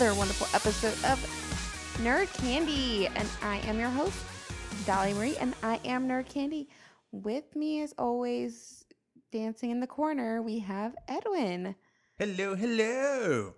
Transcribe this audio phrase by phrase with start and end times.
[0.00, 1.18] another wonderful episode of
[2.02, 3.06] Nerd Candy.
[3.08, 4.16] And I am your host,
[4.86, 6.70] Dolly Marie, and I am Nerd Candy.
[7.12, 8.86] With me, as always,
[9.30, 11.74] dancing in the corner, we have Edwin.
[12.18, 13.54] Hello, hello.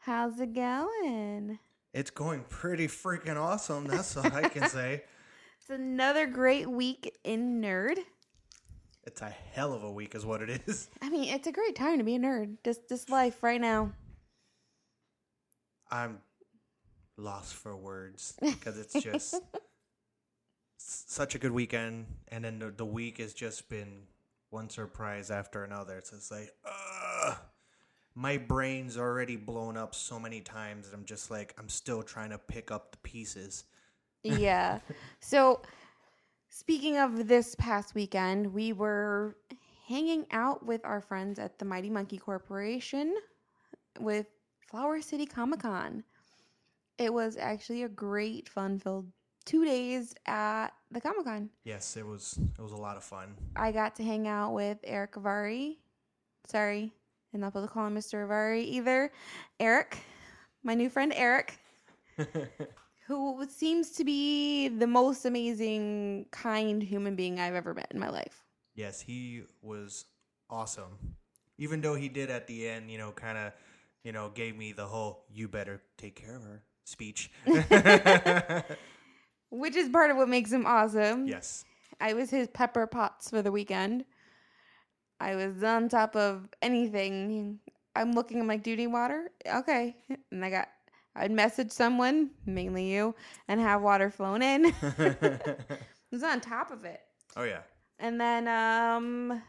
[0.00, 1.58] How's it going?
[1.94, 3.86] It's going pretty freaking awesome.
[3.86, 5.04] That's all I can say.
[5.60, 7.98] It's another great week in Nerd.
[9.04, 10.88] It's a hell of a week, is what it is.
[11.00, 12.56] I mean, it's a great time to be a nerd.
[12.64, 13.92] This this life right now.
[15.90, 16.18] I'm
[17.16, 19.40] lost for words because it's just s-
[20.78, 24.02] such a good weekend, and then the, the week has just been
[24.50, 25.98] one surprise after another.
[25.98, 27.36] It's just like, ugh.
[28.14, 32.30] My brain's already blown up so many times, and I'm just like, I'm still trying
[32.30, 33.64] to pick up the pieces.
[34.24, 34.80] yeah.
[35.20, 35.62] So,
[36.48, 39.36] speaking of this past weekend, we were
[39.86, 43.14] hanging out with our friends at the Mighty Monkey Corporation
[44.00, 44.26] with
[44.70, 46.04] Flower City Comic Con.
[46.98, 49.06] It was actually a great, fun filled
[49.44, 51.50] two days at the Comic Con.
[51.64, 52.38] Yes, it was.
[52.58, 53.34] It was a lot of fun.
[53.56, 55.76] I got to hang out with Erick Avari.
[56.46, 56.92] Sorry,
[57.32, 58.26] I'm not supposed to call him Mr.
[58.26, 59.10] Avari either.
[59.58, 59.98] Eric,
[60.62, 61.58] my new friend Eric
[63.06, 68.10] who seems to be the most amazing, kind human being I've ever met in my
[68.10, 68.44] life.
[68.74, 70.04] Yes, he was
[70.50, 71.16] awesome.
[71.56, 73.52] Even though he did at the end, you know, kind of,
[74.08, 77.30] you know, gave me the whole "you better take care of her" speech.
[79.50, 81.26] Which is part of what makes him awesome.
[81.26, 81.66] yes.
[82.00, 84.06] I was his Pepper Potts for the weekend.
[85.20, 87.58] I was on top of anything.
[87.94, 89.30] I'm looking, I'm like, duty water?
[89.46, 89.94] Okay.
[90.32, 90.68] And I got,
[91.14, 93.14] I'd message someone, mainly you,
[93.46, 94.72] and have water flown in.
[94.82, 95.38] I
[96.10, 97.02] was on top of it.
[97.36, 97.60] oh yeah.
[97.98, 99.42] And then um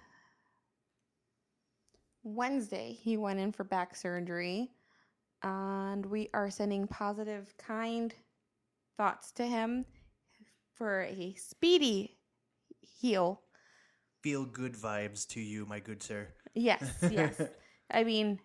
[2.24, 4.72] Wednesday he went in for back surgery
[5.44, 8.13] and we are sending positive kind
[8.97, 9.85] thoughts to him
[10.74, 12.18] for a speedy
[12.81, 13.41] heal.
[14.22, 16.28] Feel good vibes to you, my good sir.
[16.53, 17.41] Yes, yes.
[17.91, 18.40] I mean,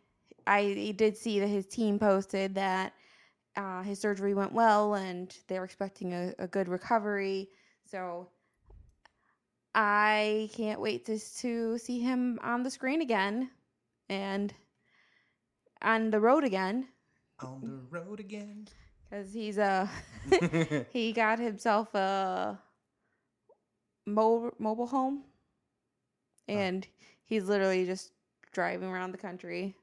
[0.46, 2.92] I did see that his team posted that
[3.56, 7.48] uh, his surgery went well and they were expecting a, a good recovery.
[7.86, 8.28] So
[9.74, 13.50] I can't wait to, to see him on the screen again
[14.08, 14.54] and
[15.82, 16.88] on the road again.
[17.40, 18.68] On the road again.
[19.10, 19.86] because he's uh,
[20.92, 22.58] he got himself a
[24.06, 25.24] mo- mobile home.
[26.46, 26.86] And
[27.24, 28.12] he's literally just
[28.52, 29.74] driving around the country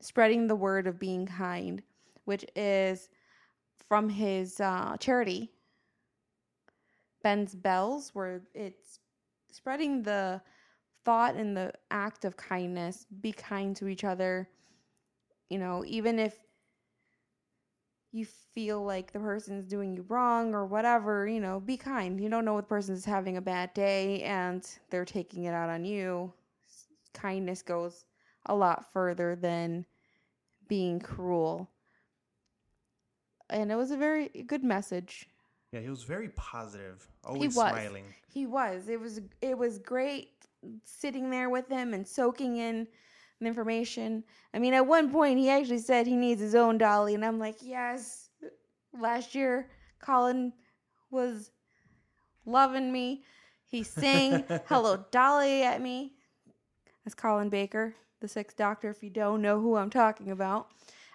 [0.00, 1.82] spreading the word of being kind
[2.28, 3.08] which is
[3.88, 5.50] from his uh, charity.
[7.22, 8.98] Ben's bells where it's
[9.50, 10.42] spreading the
[11.08, 14.48] thought and the act of kindness be kind to each other
[15.48, 16.38] you know even if
[18.12, 22.20] you feel like the person's doing you wrong or whatever, you know, be kind.
[22.20, 25.68] You don't know what the person's having a bad day and they're taking it out
[25.68, 26.32] on you.
[27.12, 28.06] Kindness goes
[28.46, 29.84] a lot further than
[30.68, 31.70] being cruel.
[33.50, 35.28] And it was a very good message.
[35.72, 37.06] yeah, he was very positive.
[37.24, 37.70] Always was.
[37.70, 38.04] smiling.
[38.32, 38.88] He was.
[38.88, 40.37] It was it was great
[40.84, 42.86] sitting there with him and soaking in
[43.40, 44.24] the information.
[44.52, 47.38] I mean, at one point he actually said he needs his own dolly, and I'm
[47.38, 48.30] like, yes.
[48.98, 49.68] Last year,
[50.00, 50.52] Colin
[51.10, 51.50] was
[52.46, 53.22] loving me.
[53.66, 56.14] He sang "Hello, Dolly" at me.
[57.04, 58.90] That's Colin Baker, the sixth Doctor.
[58.90, 60.68] If you don't know who I'm talking about,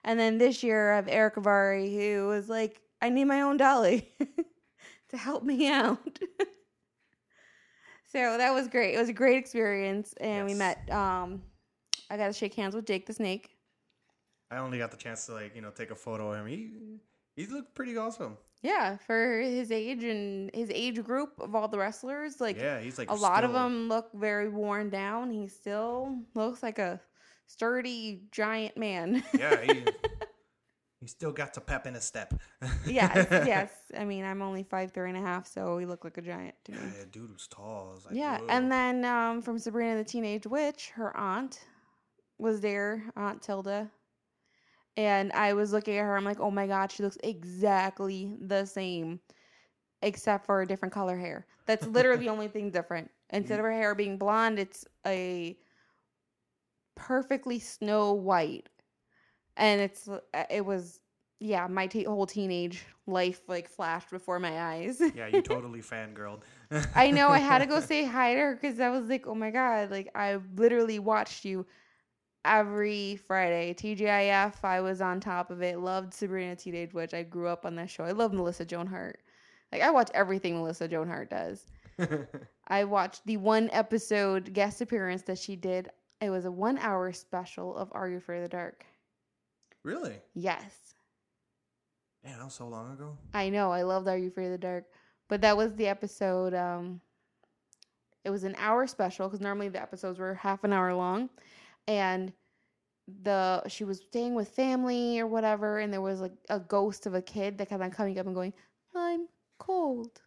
[0.03, 3.57] and then this year I have Erick Avari, who was like, "I need my own
[3.57, 4.13] dolly
[5.09, 6.19] to help me out."
[8.13, 8.93] So that was great.
[8.93, 10.87] It was a great experience, and we met.
[10.91, 11.41] Um,
[12.11, 13.57] I got to shake hands with Jake the Snake.
[14.51, 16.47] I only got the chance to like, you know, take a photo of him.
[16.47, 16.69] He
[17.35, 18.37] he looked pretty awesome.
[18.61, 22.99] Yeah, for his age and his age group of all the wrestlers, like yeah, he's
[22.99, 25.31] like a lot of them look very worn down.
[25.31, 27.01] He still looks like a
[27.47, 29.23] sturdy giant man.
[29.37, 29.85] Yeah, he,
[31.03, 32.33] he still got the pep in his step.
[32.87, 33.71] yes, yes.
[33.97, 36.55] I mean, I'm only five three and a half, so he looked like a giant
[36.63, 36.77] to me.
[36.97, 37.91] Yeah, dude was tall.
[37.93, 38.47] Was like, Yeah, whoa.
[38.47, 41.59] and then um, from Sabrina the Teenage Witch, her aunt
[42.37, 43.91] was there, Aunt Tilda.
[44.95, 48.63] And I was looking at her, I'm like, oh my god, she looks exactly the
[48.63, 49.19] same,
[50.01, 51.47] except for a different color hair.
[51.65, 53.11] That's literally the only thing different.
[53.31, 55.57] Instead of her hair being blonde, it's a
[56.95, 58.69] perfectly snow white.
[59.57, 60.19] And it's, uh,
[60.49, 60.99] it was,
[61.39, 65.01] yeah, my te- whole teenage life like flashed before my eyes.
[65.15, 66.41] yeah, you totally fangirled.
[66.95, 69.35] I know I had to go say hi to her because I was like, oh
[69.35, 71.65] my god, like I literally watched you
[72.45, 73.73] every Friday.
[73.73, 75.79] TGIF, I was on top of it.
[75.79, 77.13] Loved Sabrina Teenage Witch.
[77.13, 78.03] I grew up on that show.
[78.03, 79.19] I love Melissa Joan Hart.
[79.71, 81.65] Like I watch everything Melissa Joan Hart does.
[82.67, 85.89] I watched the one episode guest appearance that she did.
[86.21, 88.85] It was a one hour special of Are You Afraid of the Dark?
[89.83, 90.21] Really?
[90.33, 90.95] Yes.
[92.23, 93.17] Man, that was so long ago.
[93.33, 93.71] I know.
[93.71, 94.85] I loved Are You Afraid of the Dark?
[95.27, 96.53] But that was the episode.
[96.53, 97.01] Um,
[98.23, 101.29] it was an hour special because normally the episodes were half an hour long,
[101.87, 102.31] and
[103.23, 107.13] the she was staying with family or whatever, and there was like a ghost of
[107.13, 108.53] a kid that kept on coming up and going,
[108.95, 109.27] "I'm
[109.57, 110.21] cold,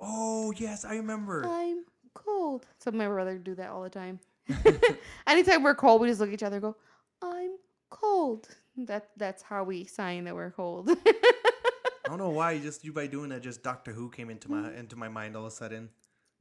[0.00, 1.44] Oh yes, I remember.
[1.46, 4.20] I'm cold." So my brother would do that all the time.
[5.26, 6.76] Anytime we're cold, we just look at each other and go,
[7.22, 7.56] "I'm
[7.90, 10.90] cold." That that's how we sign that we're cold.
[11.06, 12.58] I don't know why.
[12.58, 15.46] Just you by doing that, just Doctor Who came into my into my mind all
[15.46, 15.90] of a sudden.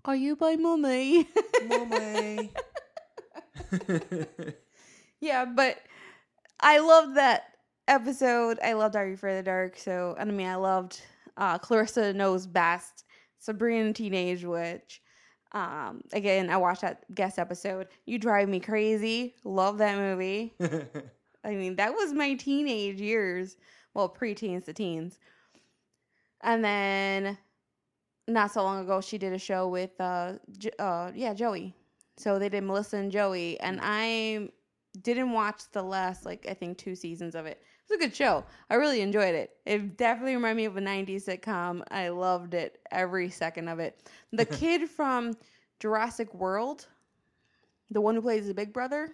[0.06, 1.30] Are you by mummy?
[1.68, 2.52] Mommy.
[5.22, 5.78] yeah, but
[6.60, 7.44] I loved that
[7.88, 8.60] episode.
[8.62, 9.78] I loved Are You of the Dark?
[9.78, 11.02] So, and I mean, I loved
[11.38, 13.06] uh, Clarissa Knows Best,
[13.40, 15.02] Sabrina Teenage Witch.
[15.54, 17.88] Um, again, I watched that guest episode.
[18.06, 19.36] You Drive Me Crazy.
[19.44, 20.54] Love that movie.
[21.44, 23.57] I mean, that was my teenage years.
[23.94, 25.19] Well, preteens to teens.
[26.42, 27.38] And then
[28.28, 31.75] not so long ago, she did a show with, uh, J- uh, yeah, Joey.
[32.18, 34.50] So they did Melissa and Joey, and I
[35.01, 37.57] didn't watch the last, like, I think two seasons of it.
[37.62, 38.46] It was a good show.
[38.69, 39.57] I really enjoyed it.
[39.66, 41.81] It definitely reminded me of a 90s sitcom.
[41.89, 44.07] I loved it, every second of it.
[44.31, 45.36] The kid from
[45.80, 46.88] Jurassic World,
[47.89, 49.13] the one who plays the big brother,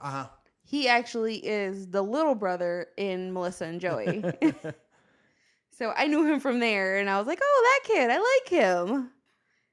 [0.00, 0.26] uh huh.
[0.64, 4.24] he actually is the little brother in Melissa and Joey.
[5.70, 8.48] so I knew him from there, and I was like, "Oh, that kid, I like
[8.48, 9.10] him."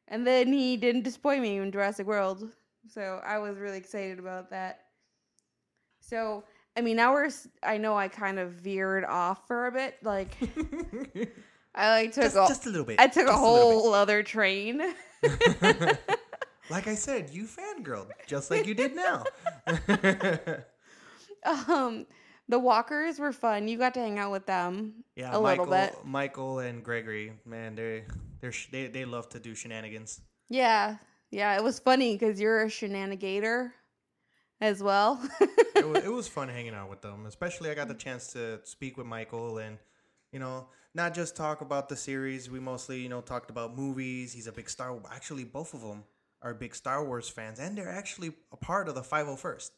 [0.08, 2.50] And then he didn't disappoint me in Jurassic World,
[2.88, 4.82] so I was really excited about that.
[6.00, 6.44] So
[6.78, 7.30] I mean, now we're.
[7.64, 9.98] I know I kind of veered off for a bit.
[10.04, 10.36] Like
[11.76, 13.00] I like took just, a, just a little bit.
[13.00, 13.40] I took a just bit.
[13.40, 14.82] whole other train.
[16.70, 19.24] like I said, you fangirled just like you did now.
[21.68, 22.06] um,
[22.48, 23.68] the Walkers were fun.
[23.68, 25.04] You got to hang out with them.
[25.16, 26.06] yeah, A Michael, little bit.
[26.06, 28.04] Michael and Gregory, man, they
[28.42, 30.22] they're sh- they they love to do shenanigans.
[30.50, 30.98] Yeah,
[31.32, 33.72] yeah, it was funny because you're a shenanigator
[34.62, 35.20] as well.
[35.76, 37.26] it, was, it was fun hanging out with them.
[37.26, 39.78] Especially, I got the chance to speak with Michael and,
[40.32, 42.50] you know, not just talk about the series.
[42.50, 44.34] We mostly, you know, talked about movies.
[44.34, 44.98] He's a big Star.
[45.12, 46.04] Actually, both of them
[46.46, 49.72] are big Star Wars fans, and they're actually a part of the 501st.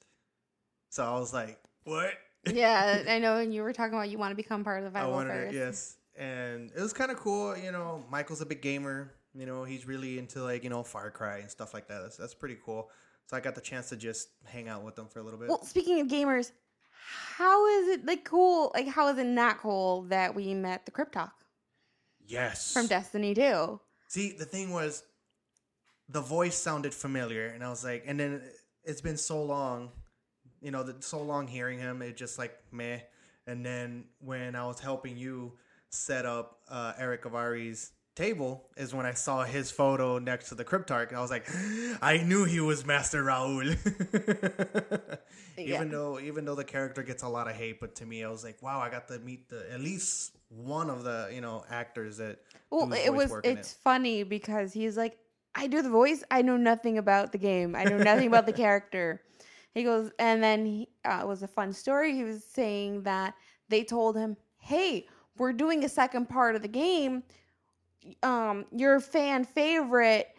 [0.90, 2.12] So I was like, what?
[2.54, 3.38] yeah, I know.
[3.38, 5.12] And you were talking about you want to become part of the I 501st.
[5.12, 7.58] wanted, oh yes, and it was kind of cool.
[7.58, 9.14] You know, Michael's a big gamer.
[9.34, 12.02] You know, he's really into like you know Far Cry and stuff like that.
[12.02, 12.90] That's, that's pretty cool.
[13.28, 15.50] So I got the chance to just hang out with them for a little bit.
[15.50, 16.52] Well, speaking of gamers,
[17.36, 18.72] how is it like cool?
[18.74, 21.18] Like, how is it not cool that we met the Crypt
[22.26, 23.80] yes, from Destiny 2?
[24.08, 25.04] See, the thing was,
[26.10, 28.42] the voice sounded familiar, and I was like, and then
[28.84, 29.92] it's been so long,
[30.62, 33.00] you know, that so long hearing him, it just like meh.
[33.46, 35.54] And then when I was helping you
[35.90, 40.66] set up uh, Erick Avari's table, is when I saw his photo next to the
[40.66, 41.14] Cryptarch.
[41.14, 41.48] I was like,
[42.02, 43.78] I knew he was Master Rahool.
[45.58, 45.78] Yeah.
[45.78, 48.30] Even though, even though the character gets a lot of hate, but to me, I
[48.30, 51.66] was like, wow, I got to meet the at least one of the you know
[51.68, 52.40] actors that.
[52.70, 53.34] Well, it was.
[53.44, 55.18] It's funny because he's like,
[55.58, 56.24] I do the voice.
[56.30, 57.76] I know nothing about the game.
[57.76, 59.22] I know nothing about the character.
[59.74, 62.14] He goes, and then he, uh, it was a fun story.
[62.16, 63.34] He was saying that
[63.68, 67.24] they told him, "Hey, we're doing a second part of the game.
[68.24, 70.30] Um, your fan favorite.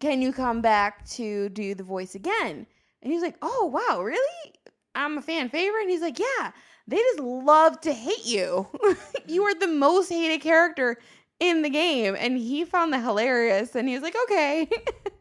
[0.00, 2.66] Can you come back to do the voice again?"
[3.02, 4.52] And he's like, "Oh wow, really?
[4.94, 6.52] I'm a fan favorite." And he's like, "Yeah."
[6.88, 8.68] They just love to hate you.
[9.26, 10.98] you are the most hated character
[11.38, 14.68] in the game and he found that hilarious and he was like okay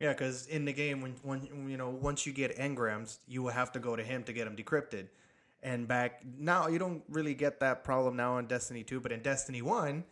[0.00, 3.52] Yeah, because in the game, when when you know once you get engrams, you will
[3.52, 5.08] have to go to him to get them decrypted.
[5.62, 9.20] And back now, you don't really get that problem now in Destiny two, but in
[9.20, 10.04] Destiny one,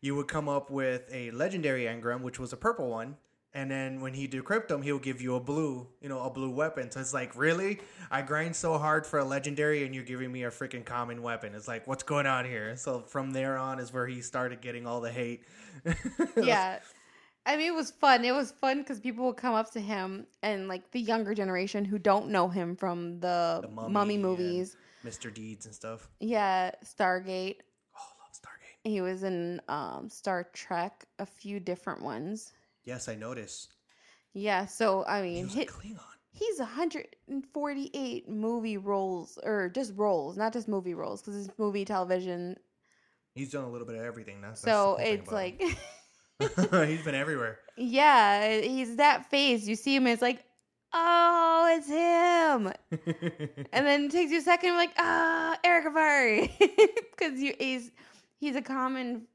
[0.00, 3.16] you would come up with a legendary engram, which was a purple one,
[3.56, 6.50] and then when he decrypt them, he'll give you a blue, you know, a blue
[6.50, 6.90] weapon.
[6.90, 10.44] So it's like, really, I grind so hard for a legendary, and you're giving me
[10.44, 11.54] a freaking common weapon.
[11.54, 12.76] It's like, what's going on here?
[12.76, 15.42] So from there on is where he started getting all the hate.
[16.36, 16.78] yeah
[17.44, 20.26] i mean it was fun it was fun because people would come up to him
[20.42, 24.76] and like the younger generation who don't know him from the, The mummy, Mummy movies
[25.04, 25.32] Mr.
[25.32, 26.08] Deeds and stuff.
[26.18, 27.58] yeah stargate
[27.94, 28.90] Oh, I love Stargate.
[28.90, 32.52] he was in um star trek a few different ones
[32.86, 33.74] Yes, I noticed.
[34.32, 35.66] yeah so i mean he, a
[36.36, 42.56] he's 148 movie roles or just roles, not just movie roles because it's movie, television.
[43.34, 44.40] He's done a little bit of everything.
[44.40, 45.60] That's, that's So thing it's like,
[46.88, 47.58] he's been everywhere.
[47.76, 49.66] yeah, he's that face.
[49.66, 50.44] You see him, it's like,
[50.92, 52.72] oh, it's him.
[53.72, 56.50] And then it takes you a second, like, ah, Erick Avari.
[57.10, 57.90] Because you he's
[58.38, 59.26] he's a common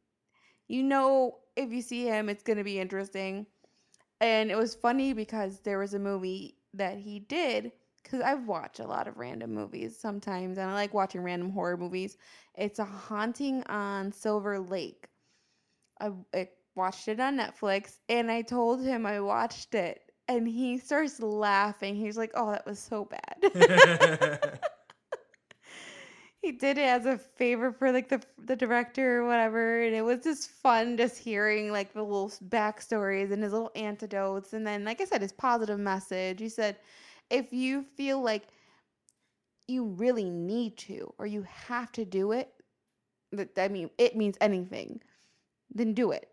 [0.68, 3.46] you know if you see him it's gonna be interesting.
[4.22, 7.72] And it was funny because there was a movie that he did
[8.04, 11.78] because I've watched a lot of random movies sometimes and I like watching random horror
[11.78, 12.18] movies.
[12.56, 15.08] It's a haunting on Silver Lake.
[16.00, 20.78] I, I watched it on Netflix and I told him I watched it and he
[20.78, 21.96] starts laughing.
[21.96, 24.60] He's like, "Oh, that was so bad."
[26.42, 30.02] he did it as a favor for like the the director or whatever, and it
[30.02, 34.84] was just fun just hearing like the little backstories and his little antidotes, and then
[34.84, 36.40] like I said, his positive message.
[36.40, 36.78] He said,
[37.30, 38.48] if you feel like
[39.68, 42.52] you really need to or you have to do it,
[43.32, 45.00] that I mean, it means anything,
[45.74, 46.30] then do it.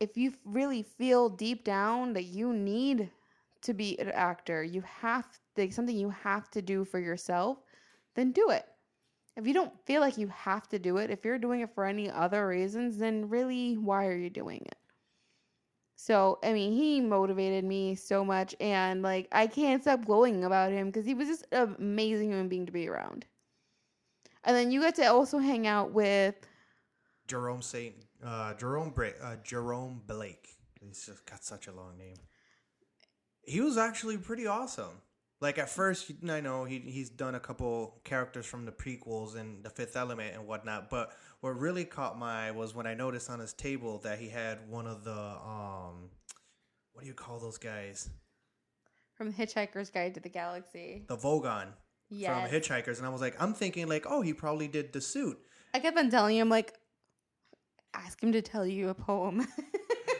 [0.00, 3.10] If you really feel deep down that you need
[3.62, 7.58] to be an actor, you have like something you have to do for yourself,
[8.14, 8.66] then do it.
[9.36, 11.84] If you don't feel like you have to do it, if you're doing it for
[11.84, 14.76] any other reasons, then really, why are you doing it?
[15.96, 20.72] So, I mean, he motivated me so much, and like, I can't stop glowing about
[20.72, 23.24] him because he was just an amazing human being to be around.
[24.44, 26.34] And then you got to also hang out with,
[27.28, 30.48] Jerome Saint, uh, Jerome Bra- uh, Jerome Blake.
[30.80, 32.16] He's just got such a long name.
[33.42, 35.00] He was actually pretty awesome.
[35.42, 39.62] Like at first, I know he he's done a couple characters from the prequels and
[39.62, 40.88] the Fifth Element and whatnot.
[40.88, 44.28] But what really caught my eye was when I noticed on his table that he
[44.28, 46.10] had one of the um,
[46.92, 48.08] what do you call those guys?
[49.14, 51.04] from Hitchhiker's Guide to the Galaxy.
[51.06, 51.68] The Vogon
[52.08, 52.50] Yes.
[52.50, 55.38] from Hitchhikers, and I was like, I'm thinking like, oh, he probably did the suit.
[55.72, 56.74] I kept on telling him, like,
[57.94, 59.46] ask him to tell you a poem.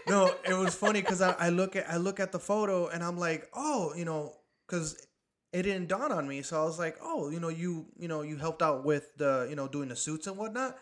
[0.08, 3.02] no, it was funny because I, I look at I look at the photo and
[3.04, 4.34] I'm like, oh, you know,
[4.66, 5.06] because
[5.52, 6.42] it didn't dawn on me.
[6.42, 9.46] So I was like, oh, you know, you you know, you helped out with the
[9.48, 10.78] you know doing the suits and whatnot.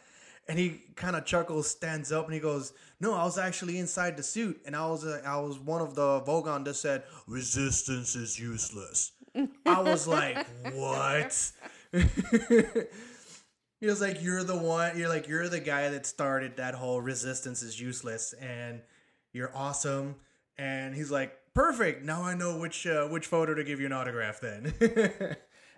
[0.48, 4.16] And he kind of chuckles, stands up, and he goes, "No, I was actually inside
[4.16, 8.16] the suit, and I was uh, I was one of the Vogon that said resistance
[8.16, 9.12] is useless."
[9.66, 11.52] I was like, "What?"
[11.92, 14.98] he was like, "You're the one.
[14.98, 18.80] You're like you're the guy that started that whole resistance is useless, and
[19.32, 20.16] you're awesome."
[20.58, 22.04] And he's like, "Perfect.
[22.04, 24.72] Now I know which uh, which photo to give you an autograph then."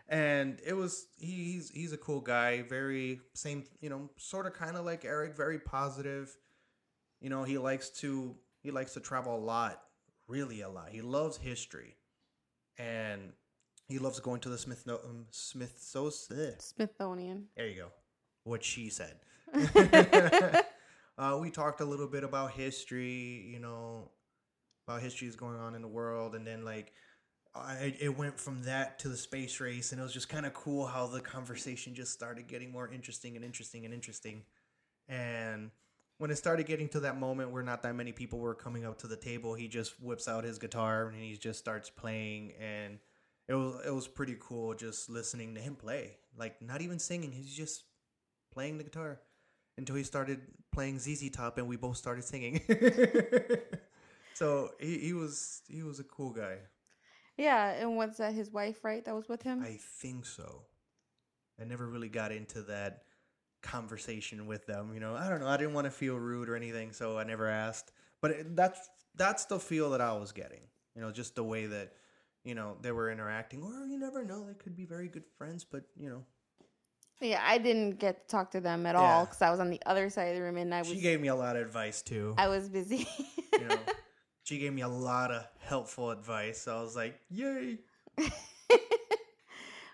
[0.08, 2.62] and it was he, he's he's a cool guy.
[2.62, 5.36] Very same, you know, sort of kind of like Eric.
[5.36, 6.36] Very positive.
[7.20, 9.82] You know, he likes to he likes to travel a lot,
[10.28, 10.88] really a lot.
[10.90, 11.96] He loves history,
[12.78, 13.32] and
[13.88, 16.60] he loves going to the Smith um, Smithsonian.
[16.60, 17.44] Smithsonian.
[17.56, 17.88] There you go.
[18.44, 19.16] What she said.
[21.18, 24.10] uh, we talked a little bit about history, you know,
[24.86, 26.92] about history is going on in the world, and then like
[27.54, 30.54] I, it went from that to the space race, and it was just kind of
[30.54, 34.42] cool how the conversation just started getting more interesting and interesting and interesting.
[35.08, 35.70] And
[36.18, 38.98] when it started getting to that moment where not that many people were coming up
[38.98, 42.98] to the table, he just whips out his guitar and he just starts playing, and
[43.48, 46.16] it was it was pretty cool just listening to him play.
[46.38, 47.84] Like not even singing, he's just
[48.52, 49.20] playing the guitar
[49.76, 50.40] until he started
[50.72, 52.60] playing ZZ Top, and we both started singing.
[54.34, 56.56] so he, he was he was a cool guy.
[57.36, 58.34] Yeah, and was that?
[58.34, 59.04] His wife, right?
[59.04, 59.62] That was with him.
[59.62, 60.62] I think so.
[61.60, 63.04] I never really got into that
[63.62, 64.92] conversation with them.
[64.94, 65.48] You know, I don't know.
[65.48, 67.92] I didn't want to feel rude or anything, so I never asked.
[68.20, 70.60] But it, that's that's the feel that I was getting.
[70.94, 71.92] You know, just the way that
[72.44, 73.62] you know they were interacting.
[73.62, 75.64] Or you never know, they could be very good friends.
[75.64, 76.24] But you know,
[77.20, 79.80] yeah, I didn't get to talk to them at all because I was on the
[79.86, 82.02] other side of the room and I was she gave me a lot of advice
[82.02, 82.34] too.
[82.36, 83.06] I was busy.
[83.52, 83.78] you know,
[84.44, 86.62] she gave me a lot of helpful advice.
[86.62, 87.78] So I was like, yay.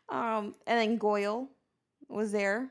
[0.08, 1.48] um, and then Goyle
[2.08, 2.70] was there,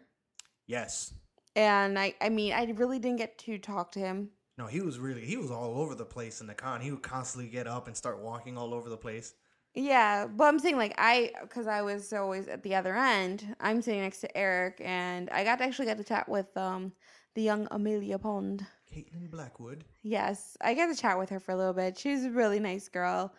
[0.65, 1.13] Yes.
[1.55, 4.29] and I I mean I really didn't get to talk to him.
[4.57, 6.81] No, he was really he was all over the place in the con.
[6.81, 9.35] He would constantly get up and start walking all over the place.
[9.75, 13.55] Yeah, but I'm saying like I, because I was always at the other end.
[13.59, 16.93] I'm sitting next to Eric, and I got to actually get to chat with um
[17.35, 18.65] the young Amelia Pond.
[18.93, 19.83] Caitlin Blackwood.
[20.03, 21.97] Yes, I got to chat with her for a little bit.
[21.97, 23.33] She's a really nice girl,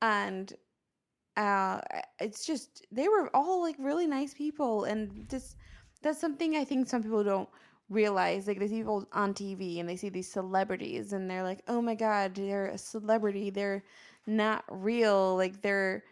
[0.00, 0.52] and
[1.36, 1.80] uh,
[2.20, 5.56] it's just they were all like really nice people, and just
[6.02, 7.48] that's something I think some people don't
[7.88, 8.46] realize.
[8.46, 11.82] Like they see people on TV and they see these celebrities, and they're like, "Oh
[11.82, 13.50] my god, they're a celebrity.
[13.50, 13.84] They're
[14.26, 15.36] not real.
[15.36, 16.04] Like they're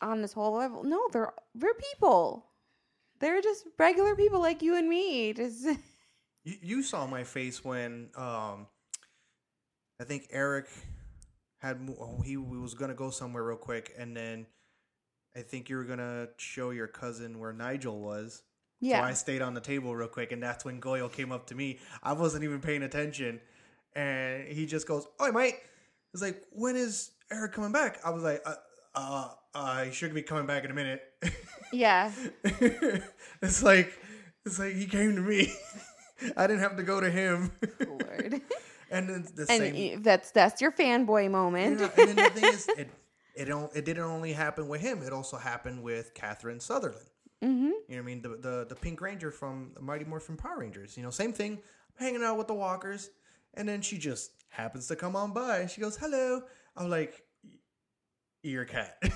[0.00, 0.84] on this whole level.
[0.84, 2.46] No, they're they're people.
[3.20, 5.32] They're just regular people like you and me.
[5.32, 5.66] Just
[6.44, 8.66] You, you saw my face when um,
[10.00, 10.66] I think Eric
[11.58, 14.46] had oh, he was gonna go somewhere real quick, and then
[15.36, 18.42] I think you were gonna show your cousin where Nigel was.
[18.80, 19.00] yeah.
[19.00, 21.54] So I stayed on the table real quick, and that's when Goyle came up to
[21.54, 21.78] me.
[22.02, 23.40] I wasn't even paying attention,
[23.94, 25.56] and he just goes, "Oi, mate!"
[26.14, 28.54] it's like, "When is Eric coming back?" I was like, "Uh,
[28.94, 31.02] uh, uh he should be coming back in a minute."
[31.72, 32.10] yeah.
[33.42, 33.92] it's like,
[34.46, 35.52] it's like he came to me.
[36.36, 37.52] I didn't have to go to him.
[37.86, 38.40] Lord.
[38.90, 40.02] and then the and same.
[40.02, 41.80] that's that's your fanboy moment.
[41.80, 42.90] Yeah, and then the thing is, it
[43.34, 45.02] it don't it didn't only happen with him.
[45.02, 47.06] It also happened with Catherine Sutherland.
[47.42, 47.66] mm-hmm.
[47.66, 48.22] You know what I mean?
[48.22, 50.96] The the the Pink Ranger from the Mighty Morphin Power Rangers.
[50.96, 51.58] You know, same thing.
[51.98, 53.10] hanging out with the walkers,
[53.54, 55.66] and then she just happens to come on by.
[55.66, 56.42] She goes, "Hello."
[56.76, 57.22] I'm like,
[58.42, 59.02] "You're cat."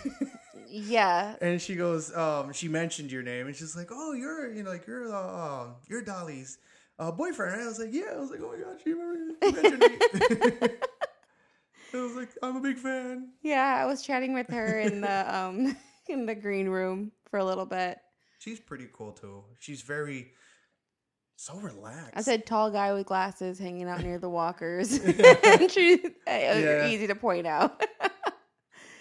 [0.67, 1.37] Yeah.
[1.41, 4.71] and she goes, um, she mentioned your name, and she's like, "Oh, you're, you know,
[4.71, 6.59] like you're, uh, um, you're Dolly's
[6.99, 10.61] uh, boyfriend." I was like, "Yeah." I was like, "Oh my god, she remember- mentioned
[10.61, 10.69] me."
[11.95, 15.35] I was like, "I'm a big fan." Yeah, I was chatting with her in the
[15.37, 15.77] um
[16.09, 17.99] in the green room for a little bit.
[18.41, 19.45] She's pretty cool too.
[19.59, 20.33] She's very
[21.37, 22.13] so relaxed.
[22.15, 24.93] I said tall guy with glasses hanging out near the walkers.
[24.99, 26.87] and she uh, Yeah.
[26.89, 27.81] easy to point out.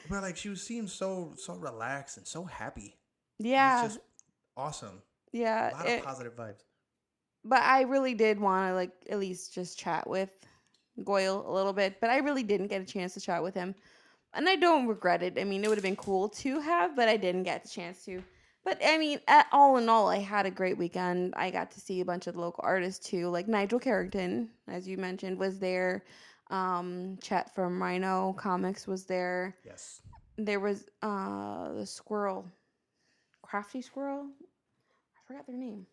[0.09, 2.95] but like she was seemed so so relaxed and so happy.
[3.39, 3.85] yeah.
[3.85, 4.05] It's just
[4.55, 5.01] awesome.
[5.31, 5.71] yeah.
[5.71, 6.61] A lot it- of positive vibes.
[7.45, 10.29] But I really did want to like at least just chat with
[11.03, 13.75] Goyle a little bit, but I really didn't get a chance to chat with him.
[14.33, 15.37] And I don't regret it.
[15.37, 18.03] I mean, it would have been cool to have, but I didn't get the chance
[18.05, 18.23] to.
[18.63, 21.33] But I mean, at, all in all, I had a great weekend.
[21.35, 24.97] I got to see a bunch of local artists too, like Nigel Carrington, as you
[24.97, 26.03] mentioned, was there.
[26.49, 29.55] Um, Chet from Rhino Comics was there.
[29.65, 30.01] Yes.
[30.37, 32.45] There was uh the squirrel,
[33.43, 34.27] Crafty Squirrel.
[34.41, 35.85] I forgot their name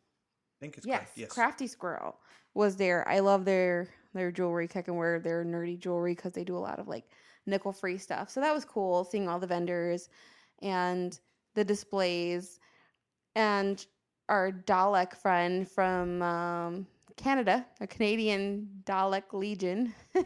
[0.61, 1.19] think it's yes, correct.
[1.19, 1.29] Yes.
[1.31, 2.17] Crafty Squirrel
[2.55, 3.07] was there.
[3.09, 4.69] I love their their jewelry.
[4.75, 7.05] I can wear their nerdy jewelry because they do a lot of like
[7.47, 8.31] nickel free stuff.
[8.31, 10.09] So that was cool seeing all the vendors
[10.63, 11.19] and
[11.55, 12.59] the displays
[13.35, 13.85] and
[14.29, 19.93] our Dalek friend from um, Canada, a Canadian Dalek Legion,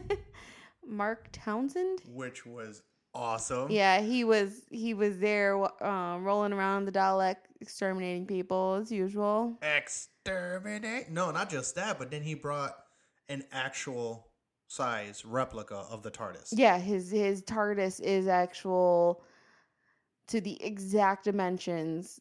[0.87, 2.01] Mark Townsend.
[2.07, 3.71] Which was awesome.
[3.71, 9.57] Yeah, he was he was there uh, rolling around the Dalek, exterminating people as usual.
[10.25, 11.11] Exterminate.
[11.11, 12.75] No, not just that, but then he brought
[13.29, 14.27] an actual
[14.67, 16.53] size replica of the TARDIS.
[16.53, 19.23] Yeah, his his TARDIS is actual
[20.27, 22.19] to the exact dimensions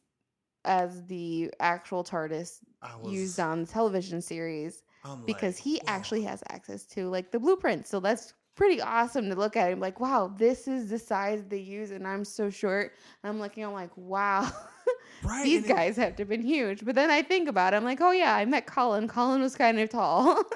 [0.66, 2.60] as the actual TARDIS
[3.02, 5.84] was used on the television series I'm because like, he whoa.
[5.86, 7.86] actually has access to like the blueprint.
[7.86, 11.58] So that's pretty awesome to look at him like, wow, this is the size they
[11.58, 12.92] use and I'm so short.
[13.22, 14.50] And I'm looking, I'm like, wow.
[15.22, 16.84] right, These and it- guys have to have been huge.
[16.84, 19.08] But then I think about it, I'm like, oh yeah, I met Colin.
[19.08, 20.42] Colin was kind of tall.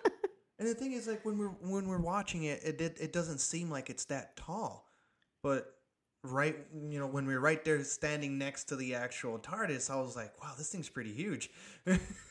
[0.61, 3.39] And the thing is, like when we're when we're watching it, it it, it doesn't
[3.39, 4.89] seem like it's that tall,
[5.41, 5.73] but
[6.25, 6.57] right,
[6.91, 10.33] you know, when we're right there standing next to the actual TARDIS, I was like,
[10.43, 11.49] wow, this thing's pretty huge.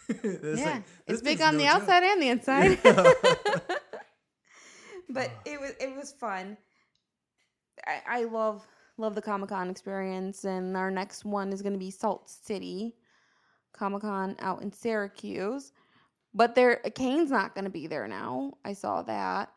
[0.10, 1.75] It's yeah, like, it's big on no the joke.
[1.75, 2.79] outside and the inside.
[2.83, 3.77] Yeah.
[5.10, 6.57] but it was it was fun.
[7.86, 11.79] I, I love love the Comic Con experience, and our next one is going to
[11.79, 12.95] be Salt City
[13.73, 15.71] Comic Con out in Syracuse.
[16.33, 18.53] But there, Kane's not going to be there now.
[18.63, 19.51] I saw that.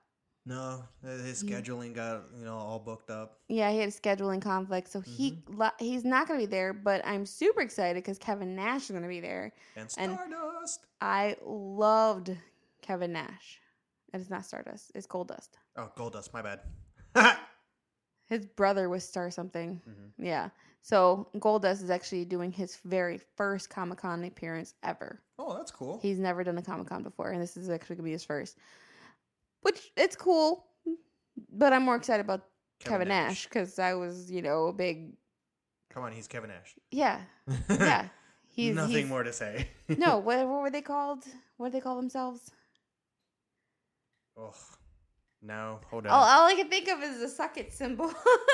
[0.47, 3.39] No, his scheduling got you know all booked up.
[3.49, 5.69] Yeah, he had a scheduling conflict, so he mm-hmm.
[5.79, 6.73] he's not going to be there.
[6.73, 9.53] But I'm super excited because Kevin Nash is going to be there.
[9.77, 10.87] And And- Stardust.
[11.03, 12.37] I loved
[12.81, 13.61] Kevin Nash.
[14.13, 14.91] It's not Stardust.
[14.95, 15.59] It's Gold Dust.
[15.77, 16.61] oh, Goldust, my bad.
[18.31, 19.83] His brother was Star something.
[19.87, 20.13] Mhm.
[20.25, 20.51] Yeah.
[20.83, 25.21] So Goldust is actually doing his very first Comic Con appearance ever.
[25.39, 25.99] Oh, that's cool.
[26.01, 28.57] He's never done a Comic Con before, and this is actually gonna be his first.
[29.63, 30.65] Which it's cool,
[31.51, 32.47] but I'm more excited about
[32.79, 35.17] Kevin, Nash because I was, you know, a big
[35.91, 36.77] Come on, he's Kevin Nash.
[36.93, 37.21] yeah,
[37.69, 38.09] yeah.
[38.49, 39.69] He's Nothing he's, more to say.
[39.89, 41.25] No, what, what were they called?
[41.57, 42.51] What did they call themselves?
[44.37, 44.55] Oh,
[45.43, 46.13] no, hold on.
[46.13, 48.13] all I can think of is the suck it symbol.
[48.15, 48.45] oh,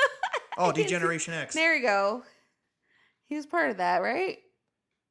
[0.59, 1.55] I can't see- Degeneration X.
[1.55, 2.23] There we go.
[3.27, 4.39] He was part of that, right?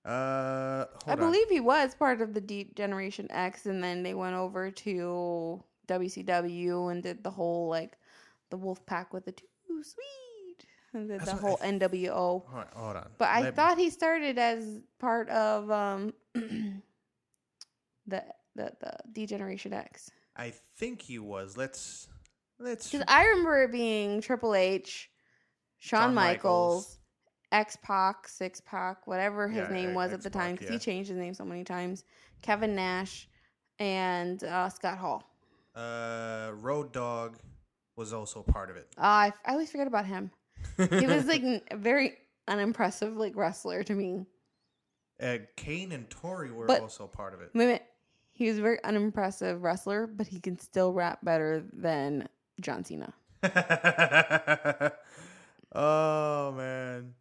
[0.05, 1.17] Uh, hold I on.
[1.19, 6.91] believe he was part of the Degeneration X, and then they went over to WCW
[6.91, 7.97] and did the whole like
[8.51, 9.45] the Wolf Pack with the two
[9.83, 12.13] sweet, and did That's the whole I NWO.
[12.13, 12.65] Hold on.
[12.75, 13.09] Hold on.
[13.17, 16.81] But I Let- thought he started as part of um the
[18.07, 18.23] the
[18.55, 21.57] the Degeneration X I think he was.
[21.57, 22.07] Let's
[22.59, 22.91] let's.
[22.91, 25.09] because I remember it being Triple H,
[25.77, 26.97] Shawn, Shawn Michaels,
[27.51, 31.09] X Pac, Syxx Pac, whatever his Yeah, name was at the time, because he changed
[31.09, 32.03] his name so many times.
[32.41, 33.27] Kevin Nash
[33.79, 35.23] and uh, Scott Hall.
[35.75, 37.37] Uh, Road Dog
[37.95, 38.87] was also part of it.
[38.97, 40.31] Uh, I, I always forget about him.
[40.77, 42.13] He was like n- a very
[42.47, 44.25] unimpressive like wrestler to me.
[45.21, 47.51] uh, Kane and Tori were But- also part of it.
[47.53, 47.85] Wait a minute.
[48.37, 52.27] He was a very unimpressive wrestler, but he can still rap better than
[52.59, 53.13] John Cena.
[55.73, 57.13] oh man,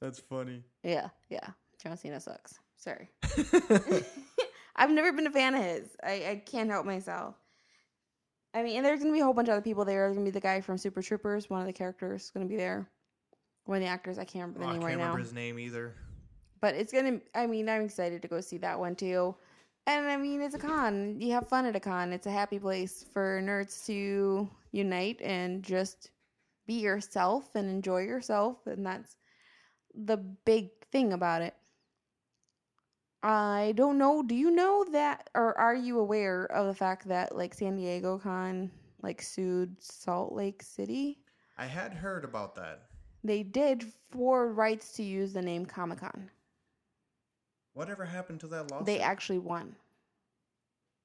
[0.00, 0.62] that's funny.
[0.82, 1.48] Yeah, yeah.
[1.82, 2.58] John Cena sucks.
[2.76, 3.08] Sorry.
[4.76, 5.88] I've never been a fan of his.
[6.02, 7.34] I, I can't help myself.
[8.52, 10.06] I mean, and there's gonna be a whole bunch of other people there.
[10.06, 12.56] There's gonna be the guy from Super Troopers, one of the characters, is gonna be
[12.56, 12.88] there.
[13.64, 15.24] One of the actors, I can't remember Oh, the I name can't right remember now.
[15.24, 15.94] his name either.
[16.60, 17.20] But it's gonna.
[17.34, 19.34] I mean, I'm excited to go see that one too.
[19.90, 21.20] And I mean, it's a con.
[21.20, 22.12] You have fun at a con.
[22.12, 26.12] It's a happy place for nerds to unite and just
[26.68, 28.58] be yourself and enjoy yourself.
[28.66, 29.16] And that's
[29.92, 31.54] the big thing about it.
[33.24, 34.22] I don't know.
[34.22, 38.16] Do you know that, or are you aware of the fact that like San Diego
[38.16, 38.70] Con
[39.02, 41.18] like sued Salt Lake City?
[41.58, 42.82] I had heard about that.
[43.24, 46.30] They did for rights to use the name Comic Con.
[47.80, 48.86] Whatever happened to that lawsuit?
[48.86, 49.74] They actually won.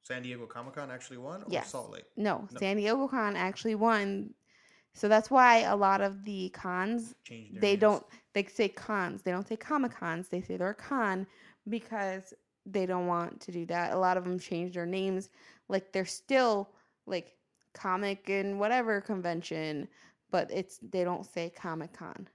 [0.03, 1.71] San Diego Comic Con actually won, or Yes.
[1.71, 2.03] Salt Lake?
[2.17, 2.59] No, No.
[2.59, 4.33] San Diego Con actually won.
[4.93, 7.79] So that's why a lot of the cons they names.
[7.79, 9.23] don't they say cons.
[9.23, 10.27] They don't say comic cons.
[10.27, 11.25] They say they're a con
[11.69, 12.33] because
[12.65, 13.93] they don't want to do that.
[13.93, 15.29] A lot of them change their names.
[15.69, 16.69] Like they're still
[17.05, 17.37] like
[17.73, 19.87] comic and whatever convention,
[20.29, 22.27] but it's they don't say Comic Con.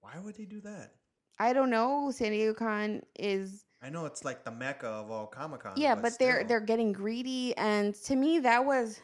[0.00, 0.99] Why would they do that?
[1.40, 2.10] I don't know.
[2.10, 5.72] San Diego Con is I know it's like the mecca of all Comic Con.
[5.76, 6.48] yeah, but, they're still.
[6.48, 9.00] they're getting greedy, and to me that was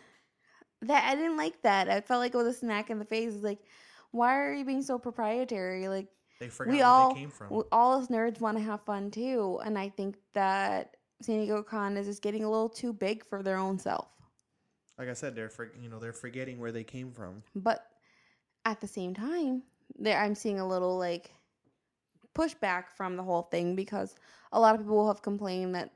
[0.83, 1.89] that I didn't like that.
[1.89, 3.33] I felt like it was a smack in the face.
[3.35, 3.61] It's like,
[4.11, 5.89] why are you being so proprietary?
[5.89, 7.47] Like they forgot we where all they came from.
[7.49, 11.63] w- all us nerds want to have fun too, and I think that San Diego
[11.63, 14.09] Con is just getting a little too big for their own self.
[14.99, 17.43] like I said, they're for, you know they're forgetting where they came from.
[17.55, 17.87] But
[18.67, 19.63] at the same time,
[19.99, 21.31] there I'm seeing a little like
[22.37, 24.15] pushback from the whole thing because
[24.53, 25.91] a lot of people have complained that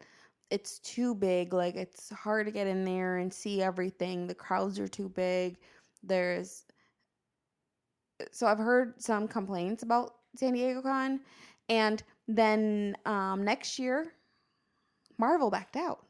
[0.50, 4.26] it's too big, like it's hard to get in there and see everything.
[4.26, 5.56] The crowds are too big.
[6.02, 6.64] There's
[8.32, 11.20] so I've heard some complaints about San Diego Con
[11.68, 14.12] and then um next year
[15.18, 16.04] Marvel backed out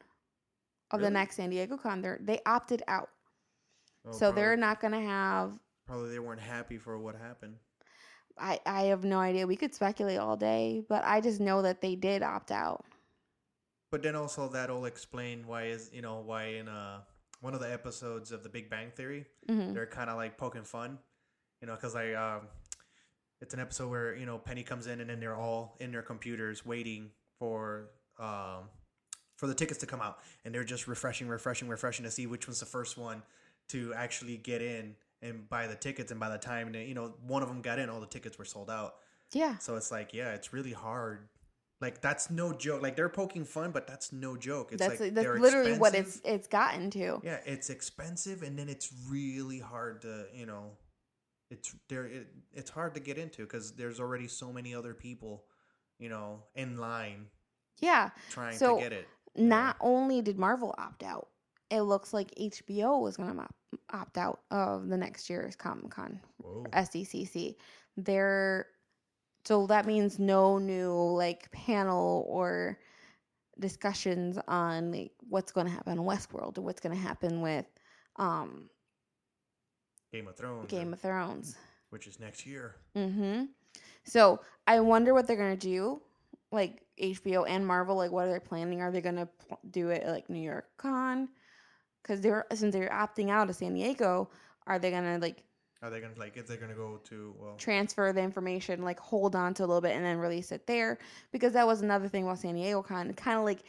[0.91, 2.03] of the next San Diego Con.
[2.03, 3.11] They they opted out.
[4.07, 5.53] Oh, so they're not going to have
[5.87, 7.57] probably they weren't happy for what happened.
[8.39, 9.47] I, I have no idea.
[9.47, 12.85] We could speculate all day, but I just know that they did opt out.
[13.91, 17.01] But then also that'll explain why is you know why in uh
[17.41, 20.65] one of the episodes of The Big Bang Theory hmm they're kind of like poking
[20.65, 20.99] fun,
[21.61, 22.43] you know, because like um,
[23.41, 26.03] it's an episode where you know Penny comes in and then they're all in their
[26.03, 28.69] computers waiting for um
[29.37, 32.47] for the tickets to come out, and they're just refreshing, refreshing, refreshing to see which
[32.47, 33.23] one's the first one
[33.69, 36.11] to actually get in and buy the tickets.
[36.11, 38.39] And by the time they, you know one of them got in, all the tickets
[38.39, 38.95] were sold out.
[39.33, 39.59] Yeah.
[39.59, 41.29] So it's like, yeah, it's really hard.
[41.81, 42.83] Like that's no joke.
[42.83, 44.73] Like they're poking fun, but that's no joke.
[44.73, 47.21] It's that's like that's literally what it's it's gotten to.
[47.25, 50.73] Yeah, it's expensive, and then it's really hard to you know,
[51.51, 52.05] it's there.
[52.05, 55.45] It, it's hard to get into because there's already so many other people,
[55.99, 57.27] you know, in line
[57.81, 58.11] Yeah.
[58.29, 59.09] trying So, to get it.
[59.37, 61.29] Not only did Marvel opt out,
[61.71, 63.35] it looks like HBO was going to
[63.93, 66.21] opt out of the next year's Comic Con.
[66.71, 67.57] SDCC.
[67.97, 68.67] They're
[69.45, 72.79] so that means no new like panel or
[73.59, 77.67] discussions on like what's going to happen in Westworld or what's going to happen with
[78.17, 78.69] um
[80.13, 81.57] Game of Thrones, Game of Thrones.
[81.91, 82.75] which is next year.
[82.97, 83.45] Mm-hmm.
[84.05, 86.01] So I wonder what they're gonna do,
[86.51, 87.97] like HBO and Marvel.
[87.97, 88.81] Like, what are they planning?
[88.81, 91.29] Are they gonna pl- do it at, like New York Con?
[92.03, 94.31] Because they're since they're opting out of San Diego,
[94.67, 95.43] are they gonna like
[95.83, 96.37] Are they gonna like?
[96.37, 99.81] If they're gonna go to well, transfer the information, like hold on to a little
[99.81, 100.99] bit and then release it there?
[101.33, 103.65] Because that was another thing about San Diego Con, kind of like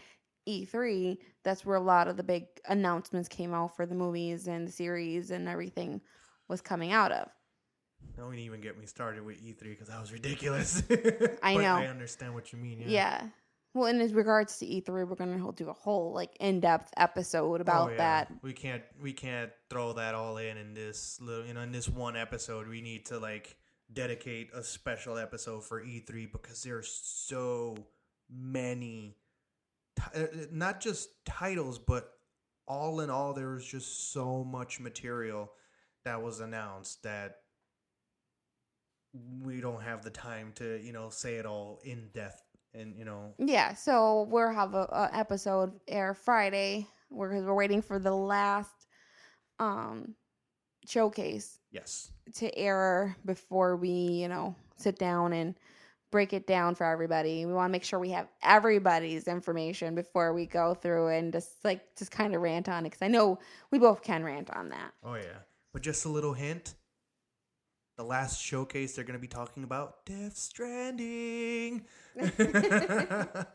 [0.47, 1.17] E3.
[1.43, 4.71] That's where a lot of the big announcements came out for the movies and the
[4.71, 6.01] series and everything
[6.47, 7.29] was coming out of.
[8.17, 10.83] don't even get me started with E3 because that was ridiculous.
[11.43, 11.75] I But know.
[11.75, 12.79] I understand what you mean.
[12.81, 12.87] Yeah.
[12.87, 13.27] Yeah.
[13.73, 17.91] Well, in regards to E3, we're gonna do a whole like in-depth episode about Oh,
[17.91, 17.97] yeah.
[17.97, 18.31] that.
[18.41, 21.87] We can't we can't throw that all in in this little you know in this
[21.87, 22.67] one episode.
[22.67, 23.55] We need to like
[23.93, 27.77] dedicate a special episode for E3 because there's so
[28.29, 29.15] many
[29.97, 32.09] ti- uh, not just titles but
[32.65, 35.51] all in all there was just so much material
[36.05, 37.39] that was announced that
[39.41, 42.41] we don't have the time to you know say it all in depth
[42.73, 46.87] and you know Yeah, so we'll have a, a episode air Friday.
[47.09, 48.87] We're because we're waiting for the last
[49.59, 50.15] um
[50.87, 55.55] showcase yes to air before we, you know, sit down and
[56.11, 57.45] break it down for everybody.
[57.45, 61.63] We want to make sure we have everybody's information before we go through and just
[61.63, 63.39] like just kind of rant on it because I know
[63.71, 64.91] we both can rant on that.
[65.03, 65.39] oh yeah
[65.73, 66.75] but just a little hint
[67.97, 71.85] the last showcase they're going to be talking about death stranding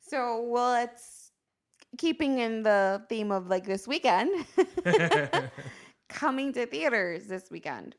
[0.00, 1.32] So, well, it's
[1.98, 4.30] keeping in the theme of like this weekend.
[6.08, 7.94] coming to theaters this weekend.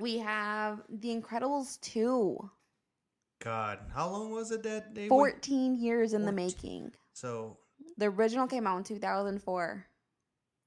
[0.00, 2.50] We have The Incredibles 2.
[3.40, 6.90] god how long was it that they went- 14 years in the making.
[7.12, 7.58] so
[7.96, 9.86] The original came out in 2004.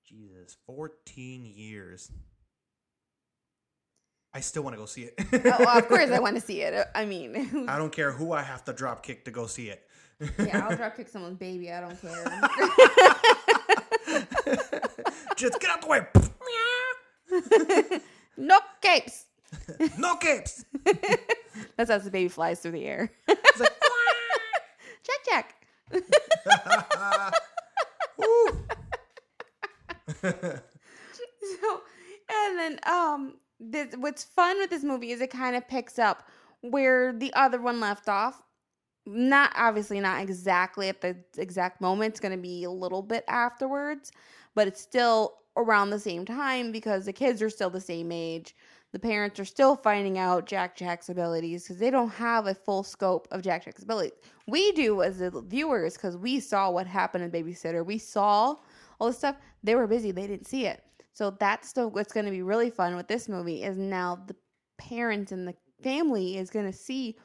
[0.08, 2.10] jesus 14 years
[4.34, 6.62] i still want to go see it oh, well, of course, I want to see
[6.62, 6.88] it.
[6.96, 9.84] I mean, I don't care who I have to drop kick to go see it.
[10.40, 11.72] yeah, I'll drop kick someone's baby.
[11.72, 12.24] I don't care.
[15.36, 16.02] Just get out the way.
[18.38, 19.26] no capes.
[19.98, 20.64] no capes.
[21.78, 23.12] That's as the baby flies through the air.
[23.28, 23.72] It's like,
[25.04, 25.56] check, check.
[28.18, 28.60] woo.
[30.22, 30.32] so
[32.30, 36.28] and then um this what's fun with this movie is it kind of picks up
[36.62, 38.44] where the other one left off.
[39.06, 43.24] Not obviously not exactly at the exact moment it's going to be a little bit
[43.28, 44.12] afterwards
[44.56, 48.56] but it's still around the same time because the kids are still the same age.
[48.94, 52.84] The parents are still finding out jack jack's abilities because they don't have a full
[52.84, 54.12] scope of jack jack's abilities.
[54.48, 57.86] We do as the viewers because we saw what happened in babysitter.
[57.86, 58.56] We saw
[59.00, 59.38] all this stuff.
[59.64, 60.12] They were busy.
[60.12, 63.28] They didn't see it so that's still what's going to be really fun with this
[63.28, 64.36] movie is now the
[64.78, 67.18] parents and the family is going to see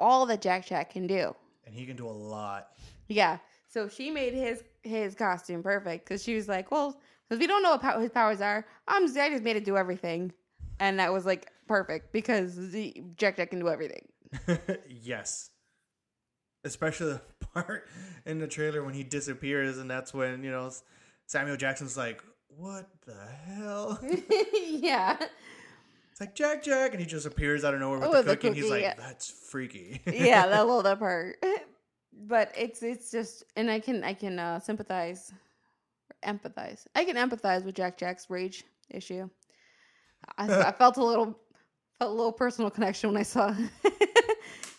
[0.00, 1.34] all that Jack Jack can do.
[1.66, 2.68] and he can do a lot.
[3.08, 3.38] Yeah.
[3.68, 7.62] So she made his his costume perfect because she was like, well, because we don't
[7.62, 8.64] know what his powers are.
[8.86, 10.32] I'm I just made it do everything,
[10.78, 14.06] and that was like perfect because the Jack Jack can do everything.
[14.88, 15.50] yes.
[16.64, 17.20] Especially the
[17.54, 17.88] part
[18.26, 20.70] in the trailer when he disappears, and that's when, you know,
[21.26, 22.22] Samuel Jackson's like,
[22.56, 23.98] What the hell?
[24.68, 25.16] yeah.
[26.10, 28.36] It's like Jack Jack, and he just appears out of nowhere with Oh, the the
[28.36, 28.94] cookie, and he's like, yeah.
[28.96, 30.00] That's freaky.
[30.06, 31.36] yeah, that little that part.
[32.16, 35.32] But it's it's just, and I can I can uh, sympathize,
[36.24, 36.86] empathize.
[36.94, 39.28] I can empathize with Jack Jack's rage issue.
[40.38, 41.36] I, I felt a little
[41.98, 43.52] felt a little personal connection when I saw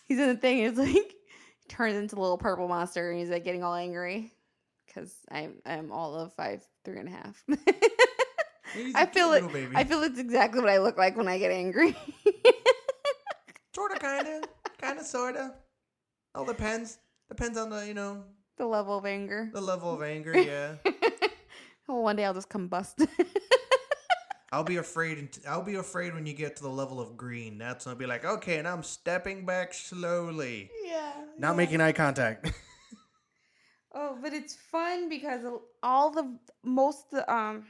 [0.08, 0.60] he's in the thing.
[0.60, 1.04] It's like he
[1.68, 4.32] turns into a little purple monster, and he's like getting all angry
[4.86, 7.44] because I'm I'm all of five three and a half.
[8.94, 9.52] I feel it.
[9.52, 9.74] baby.
[9.76, 11.94] I feel it's exactly what I look like when I get angry.
[13.74, 14.40] Sorta, kinda,
[14.80, 15.54] kinda, sorta.
[16.34, 16.98] All depends.
[17.28, 18.24] Depends on the, you know,
[18.56, 19.50] the level of anger.
[19.52, 20.32] the level of anger.
[20.46, 20.76] Yeah,
[21.88, 23.06] well, one day I'll just combust.
[24.52, 25.28] I'll be afraid.
[25.46, 27.58] I'll be afraid when you get to the level of green.
[27.58, 31.12] That's when I'll be like, okay, and I'm stepping back slowly, yeah.
[31.38, 32.50] not making eye contact.
[33.98, 35.40] Oh, but it's fun because
[35.82, 37.64] all the most the, um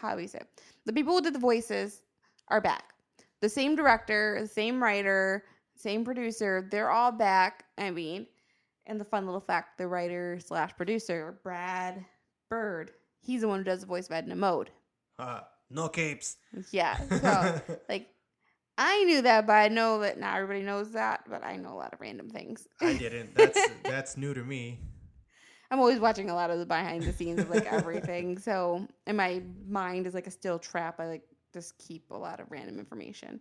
[0.00, 0.48] how do we say it?
[0.86, 2.02] the people who did the voices
[2.48, 2.94] are back.
[3.40, 5.44] The same director, the same writer,
[5.76, 7.64] same producer, they're all back.
[7.76, 8.26] I mean,
[8.86, 12.04] and the fun little fact: the writer slash producer Brad
[12.48, 14.70] Bird, he's the one who does the voice of Edna Mode.
[15.18, 16.36] uh, no capes.
[16.70, 18.08] Yeah, so like
[18.78, 21.24] I knew that, but I know that not everybody knows that.
[21.28, 22.66] But I know a lot of random things.
[22.80, 23.34] I didn't.
[23.34, 24.78] That's that's new to me.
[25.74, 28.38] I'm always watching a lot of the behind the scenes of like everything.
[28.44, 31.00] So, and my mind is like a still trap.
[31.00, 33.40] I like just keep a lot of random information.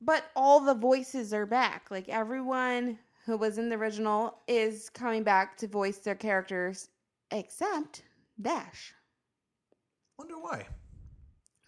[0.00, 1.90] But all the voices are back.
[1.90, 6.88] Like everyone who was in the original is coming back to voice their characters,
[7.30, 8.02] except
[8.40, 8.94] Dash.
[10.18, 10.66] Wonder why.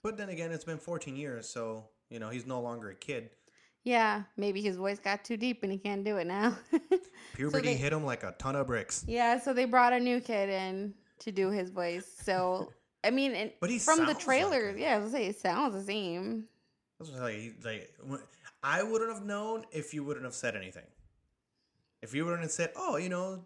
[0.02, 3.28] But then again, it's been 14 years, so you know he's no longer a kid.
[3.84, 6.56] Yeah, maybe his voice got too deep and he can't do it now.
[7.34, 9.04] Puberty they- hit him like a ton of bricks.
[9.06, 12.06] yeah, so they brought a new kid in to do his voice.
[12.22, 12.72] So,
[13.04, 15.38] I mean, and But he from the sounds like trailer, yeah, I was say it
[15.38, 16.44] sounds the same.
[17.00, 17.54] I like.
[17.62, 17.94] Like
[18.62, 20.86] I wouldn't have known if you wouldn't have said anything.
[22.00, 23.44] If you wouldn't have said, "Oh, you know,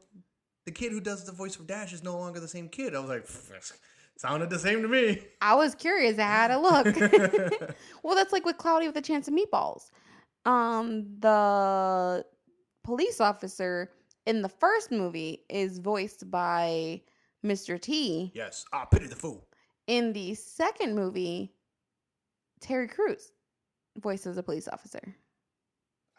[0.64, 3.01] the kid who does the voice of Dash is no longer the same kid," I
[3.01, 3.27] was like,
[4.16, 6.18] "Sounded the same to me." I was curious.
[6.18, 6.87] I had to look.
[8.05, 9.90] well, that's like with Cloudy with a Chance of Meatballs.
[10.48, 12.24] Um, the
[12.82, 13.90] police officer
[14.24, 17.02] in the first movie is voiced by
[17.44, 17.80] Mr.
[17.80, 18.32] T.
[18.34, 18.64] yes.
[18.72, 19.46] Ah, pity the fool.
[19.87, 21.52] In the second movie,
[22.61, 23.32] Terry Crews
[23.98, 25.14] voices a police officer.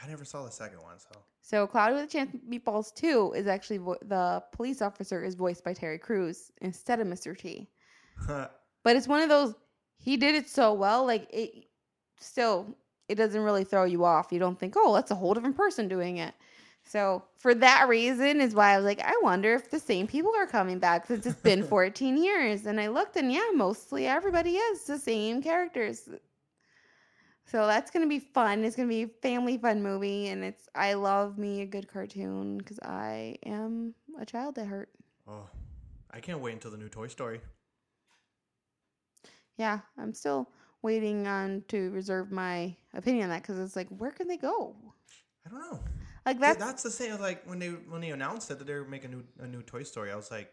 [0.02, 3.34] I never saw the second one, so So Cloudy with a Chance of Meatballs 2
[3.36, 7.38] is actually vo- the police officer is voiced by Terry Crews instead of Mr.
[7.38, 7.70] T.
[8.84, 9.56] But it's one of those
[9.98, 11.66] he did it so well like it
[12.20, 12.78] still
[13.10, 14.32] it doesn't really throw you off.
[14.32, 16.36] You don't think, "Oh, that's a whole different person doing it."
[16.84, 20.32] So, for that reason is why I was like, I wonder if the same people
[20.36, 22.66] are coming back since it's been 14 years.
[22.66, 26.10] And I looked and yeah, mostly everybody is the same characters.
[27.46, 28.64] So that's gonna be fun.
[28.66, 32.58] It's gonna be a family fun movie, and it's I love me a good cartoon
[32.60, 34.90] because I am a child that hurt.
[35.28, 35.48] oh,
[36.12, 37.42] I can't wait until the new Toy Story.
[39.58, 40.50] Yeah, I'm still
[40.82, 44.76] waiting on to reserve my opinion on that because it's like, where can they go?
[45.46, 45.80] I don't know.
[46.26, 47.20] Like That's, that's the same.
[47.20, 49.62] Like when they when they announced it that they were making a new a new
[49.62, 50.52] Toy Story, I was like,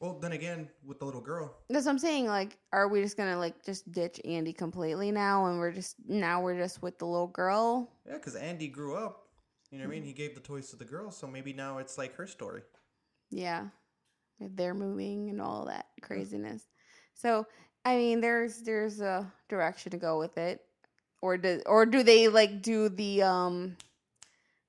[0.00, 2.26] well, then again, with the little girl, that's what I'm saying.
[2.26, 6.40] Like, are we just gonna like just ditch Andy completely now, and we're just now
[6.42, 7.92] we're just with the little girl?
[8.06, 9.22] yeah, because Andy grew up.
[9.70, 10.02] You know what I mean?
[10.02, 10.08] Hmm.
[10.08, 12.62] He gave the toys to the girl, so maybe now it's like her story.
[13.30, 13.66] Yeah,
[14.38, 16.62] they're moving and all that craziness.
[17.14, 17.46] So,
[17.84, 20.62] I mean, there's there's a direction to go with it,
[21.20, 23.76] or do or do they like do the um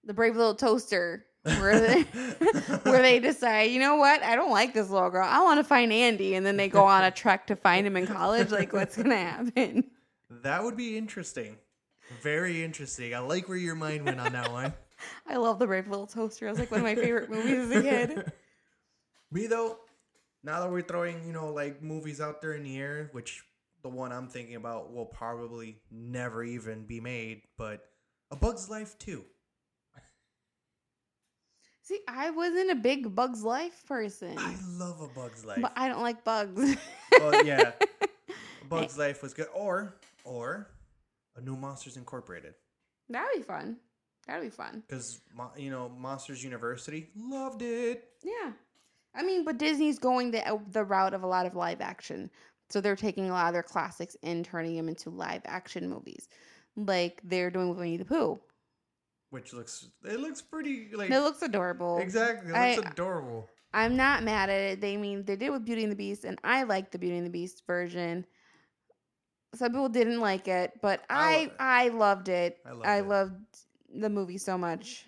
[0.03, 2.01] the brave little toaster where they
[2.83, 5.63] where they decide, you know what, I don't like this little girl, I want to
[5.63, 8.51] find Andy, and then they go on a trek to find him in college.
[8.51, 9.85] Like, what's gonna happen?
[10.29, 11.57] That would be interesting.
[12.21, 13.15] Very interesting.
[13.15, 14.73] I like where your mind went on that one.
[15.27, 16.47] I love the brave little toaster.
[16.47, 18.31] It was like one of my favorite movies as a kid.
[19.31, 19.79] Me though,
[20.45, 23.43] now that we're throwing, you know, like movies out there in the air, which
[23.81, 27.83] the one I'm thinking about will probably never even be made, but
[28.31, 29.23] A Bug's Life too.
[31.81, 35.59] See, I wasn't a big Bugs Life person, I love A Bug's Life.
[35.61, 36.75] but I don't like bugs.
[37.19, 40.67] well, yeah, A Bug's Life was good, or or
[41.35, 42.53] a new Monsters Incorporated,
[43.09, 43.77] That'd be fun.
[44.25, 44.81] That'd be fun.
[44.87, 45.21] because
[45.57, 48.03] you know Monsters University loved it.
[48.23, 48.53] Yeah.
[49.17, 52.29] I mean, but Disney's going the uh, the route of a lot of live action.
[52.69, 56.27] So they're taking a lot of their classics and turning them into live action movies.
[56.75, 58.39] Like they're doing with Winnie the Pooh.
[59.29, 61.97] Which looks it looks pretty like It looks adorable.
[61.99, 63.47] exactly it I- adorable.
[63.73, 64.81] I'm not mad at it.
[64.81, 67.25] They mean they did with Beauty and the Beast, and I like the Beauty and
[67.25, 68.25] the Beast version.
[69.53, 72.57] Some people didn't like it, but I I I loved it.
[72.65, 73.07] I loved I it.
[73.07, 73.35] loved
[73.93, 75.05] the movie so much.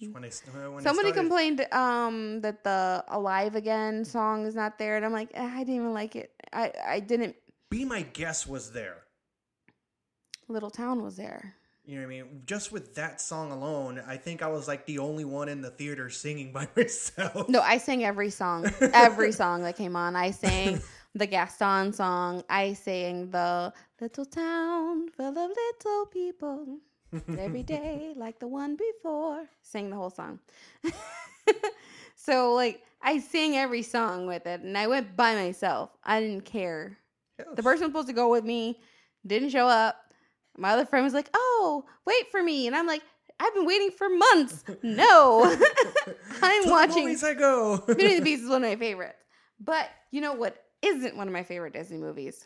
[0.00, 4.78] When they, st- when they Somebody complained um that the Alive Again song is not
[4.78, 6.32] there, and I'm like, eh, I didn't even like it.
[6.52, 7.34] I I didn't.
[7.70, 9.02] Be my guest was there.
[10.46, 11.54] Little Town was there.
[11.84, 12.42] You know what I mean?
[12.46, 15.70] Just with that song alone, I think I was like the only one in the
[15.70, 17.48] theater singing by myself.
[17.48, 20.14] No, I sang every song, every song that came on.
[20.14, 20.82] I sang
[21.14, 22.44] the Gaston song.
[22.48, 26.78] I sang the Little Town full of little people.
[27.12, 29.46] Every day like the one before.
[29.62, 30.40] Sang the whole song.
[32.16, 35.90] so like I sang every song with it, and I went by myself.
[36.04, 36.98] I didn't care.
[37.54, 38.80] The person supposed to go with me
[39.26, 39.96] didn't show up.
[40.56, 43.02] My other friend was like, "Oh, wait for me," and I'm like,
[43.38, 45.44] "I've been waiting for months." No,
[46.42, 47.04] I'm watching.
[47.04, 47.78] movies I go.
[47.86, 49.22] Beauty and the Beast is one of my favorites.
[49.60, 52.44] But you know what isn't one of my favorite Disney movies?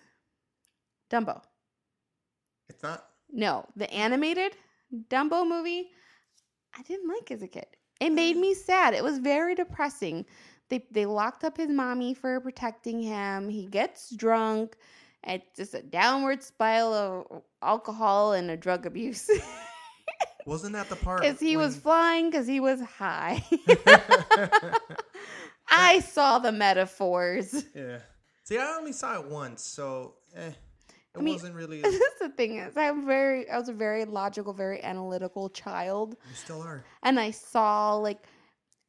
[1.10, 1.42] Dumbo.
[2.68, 3.04] it's not.
[3.32, 4.52] No, the animated
[5.08, 5.90] Dumbo movie,
[6.78, 7.66] I didn't like as a kid.
[8.00, 8.94] It made me sad.
[8.94, 10.26] It was very depressing.
[10.68, 13.48] They they locked up his mommy for protecting him.
[13.48, 14.76] He gets drunk.
[15.24, 19.30] It's just a downward spiral of alcohol and a drug abuse.
[20.46, 21.20] Wasn't that the part?
[21.20, 23.44] Because he was flying because he was high.
[25.68, 27.64] I saw the metaphors.
[27.74, 27.98] yeah.
[28.44, 30.50] See, I only saw it once, so eh,
[31.14, 31.80] it I mean, wasn't really.
[31.82, 36.16] This is the thing is, I'm very, I was a very logical, very analytical child,
[36.28, 36.84] you still are.
[37.02, 38.26] and I saw like,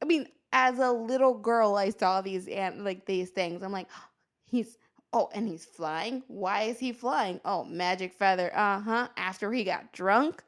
[0.02, 3.62] I mean, as a little girl, I saw these and like these things.
[3.62, 3.88] I'm like,
[4.46, 4.78] he's
[5.12, 6.22] oh, and he's flying.
[6.28, 7.40] Why is he flying?
[7.44, 8.50] Oh, magic feather.
[8.56, 9.08] Uh huh.
[9.16, 10.42] After he got drunk,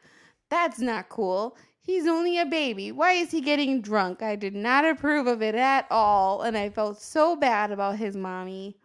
[0.49, 1.57] that's not cool.
[1.83, 2.91] He's only a baby.
[2.91, 4.21] Why is he getting drunk?
[4.23, 8.17] I did not approve of it at all, and I felt so bad about his
[8.17, 8.77] mommy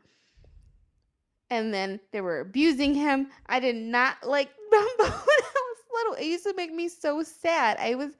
[1.51, 3.27] and then they were abusing him.
[3.45, 6.13] I did not like Dumbo when I was little.
[6.15, 7.77] It used to make me so sad.
[7.77, 8.13] I was,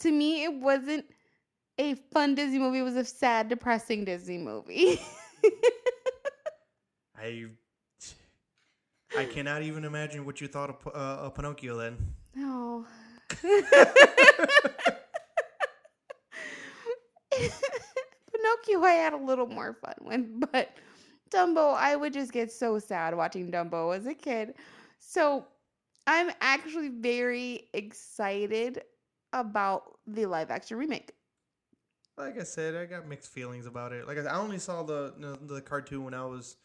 [0.00, 1.06] to me, it wasn't
[1.78, 2.80] a fun Disney movie.
[2.80, 5.00] It was a sad, depressing Disney movie.
[7.16, 7.46] I.
[9.16, 11.96] I cannot even imagine what you thought of, uh, of Pinocchio then.
[12.34, 12.84] no.
[17.30, 20.70] Pinocchio, I had a little more fun with, but
[21.30, 24.54] Dumbo, I would just get so sad watching Dumbo as a kid.
[24.98, 25.46] So
[26.06, 28.82] I'm actually very excited
[29.32, 31.12] about the live action remake.
[32.16, 34.06] Like I said, I got mixed feelings about it.
[34.06, 36.56] Like I, only saw the, the the cartoon when I was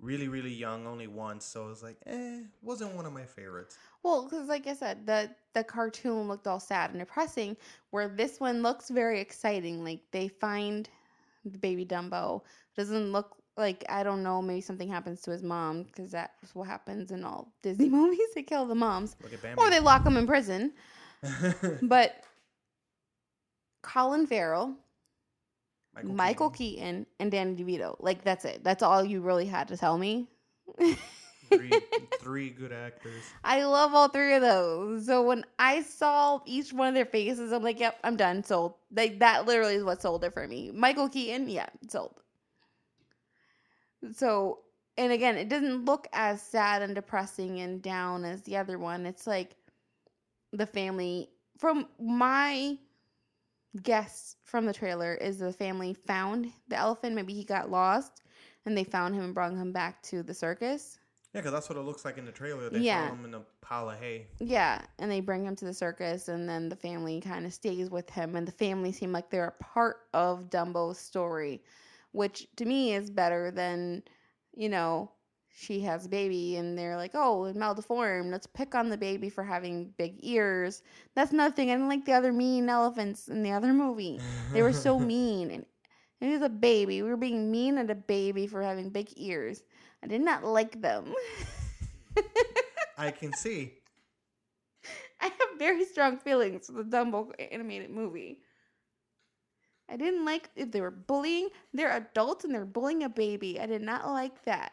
[0.00, 1.44] really really young, only once.
[1.44, 3.76] So I was like, eh, wasn't one of my favorites.
[4.02, 7.56] Well, because like I said, the the cartoon looked all sad and depressing,
[7.90, 9.84] where this one looks very exciting.
[9.84, 10.88] Like they find
[11.44, 12.40] the baby Dumbo.
[12.40, 14.40] It Doesn't look like I don't know.
[14.40, 18.20] Maybe something happens to his mom because that's what happens in all Disney movies.
[18.34, 19.60] They kill the moms, Look at Bambi.
[19.60, 20.72] or they lock them in prison.
[21.82, 22.24] But
[23.82, 24.74] Colin Farrell,
[26.02, 27.96] Michael, Keaton, and Danny DeVito.
[28.00, 28.62] Like that's it.
[28.64, 30.28] That's all you really had to tell me.
[31.50, 31.70] three,
[32.20, 33.22] three good actors.
[33.44, 35.06] I love all three of those.
[35.06, 38.42] So when I saw each one of their faces, I'm like, yep, I'm done.
[38.44, 38.74] Sold.
[38.94, 40.70] Like that literally is what sold it for me.
[40.72, 42.14] Michael Keaton, yeah, sold.
[44.12, 44.60] So
[44.96, 49.06] and again, it doesn't look as sad and depressing and down as the other one.
[49.06, 49.56] It's like
[50.52, 52.76] the family from my
[53.82, 57.14] guess from the trailer is the family found the elephant.
[57.14, 58.22] Maybe he got lost
[58.66, 60.98] and they found him and brought him back to the circus.
[61.32, 62.68] Yeah, because that's what it looks like in the trailer.
[62.68, 63.08] They Yeah.
[63.08, 64.26] found him in a pile of hay.
[64.40, 67.88] Yeah, and they bring him to the circus, and then the family kind of stays
[67.88, 71.62] with him, and the family seem like they're a part of Dumbo's story,
[72.12, 74.02] which to me is better than,
[74.54, 75.12] you know,
[75.52, 78.30] she has a baby, and they're like, oh, maldeformed.
[78.30, 80.82] Let's pick on the baby for having big ears.
[81.14, 81.70] That's nothing.
[81.70, 84.20] I didn't like the other mean elephants in the other movie.
[84.52, 85.66] They were so mean, and
[86.20, 87.02] it was a baby.
[87.02, 89.62] We were being mean at a baby for having big ears.
[90.02, 91.12] I did not like them.
[92.96, 93.74] I can see.
[95.20, 98.40] I have very strong feelings for the Dumbo animated movie.
[99.90, 101.48] I didn't like if they were bullying.
[101.74, 103.58] They're adults and they're bullying a baby.
[103.60, 104.72] I did not like that.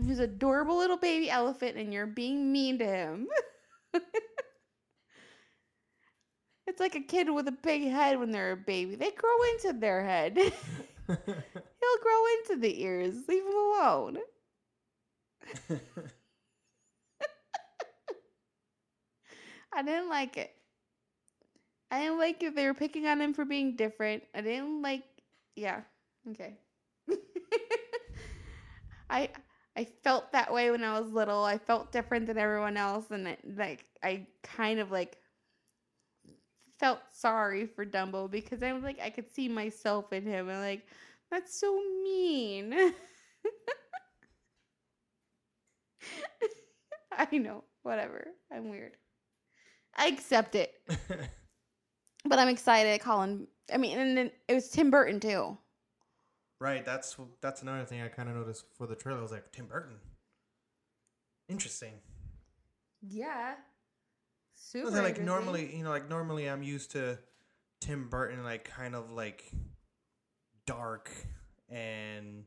[0.00, 3.28] He's an adorable little baby elephant and you're being mean to him.
[6.66, 8.94] it's like a kid with a big head when they're a baby.
[8.94, 10.36] They grow into their head.
[11.06, 11.16] He'll
[12.02, 13.16] grow into the ears.
[13.28, 14.18] Leave him alone.
[19.72, 20.54] I didn't like it.
[21.92, 22.56] I didn't like it.
[22.56, 24.24] They were picking on him for being different.
[24.34, 25.04] I didn't like.
[25.56, 25.82] Yeah.
[26.30, 26.56] Okay.
[29.10, 29.28] I
[29.76, 31.44] I felt that way when I was little.
[31.44, 35.18] I felt different than everyone else, and it, like I kind of like
[36.78, 40.60] felt sorry for Dumbo because I was like I could see myself in him, and
[40.60, 40.86] like
[41.30, 42.74] that's so mean.
[47.12, 47.64] I know.
[47.82, 48.28] Whatever.
[48.50, 48.96] I'm weird.
[49.96, 50.74] I accept it.
[52.24, 53.00] But I'm excited.
[53.00, 53.46] Colin.
[53.72, 55.56] I mean, and then it was Tim Burton too.
[56.60, 56.84] right.
[56.84, 59.18] That's that's another thing I kind of noticed for the trailer.
[59.18, 59.96] I was like, Tim Burton.
[61.48, 61.94] Interesting.
[63.02, 63.54] Yeah.
[64.54, 64.90] Super.
[64.90, 65.26] Like interesting.
[65.26, 67.18] normally, you know, like normally I'm used to
[67.80, 69.52] Tim Burton, like kind of like
[70.66, 71.10] dark
[71.68, 72.44] and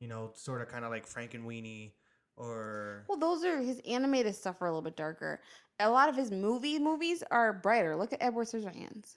[0.00, 1.92] you know, sort of kind of like Frankenweenie
[2.36, 5.40] or Well, those are his animated stuff are a little bit darker.
[5.80, 7.96] A lot of his movie movies are brighter.
[7.96, 9.16] Look at Edward Scissorhands.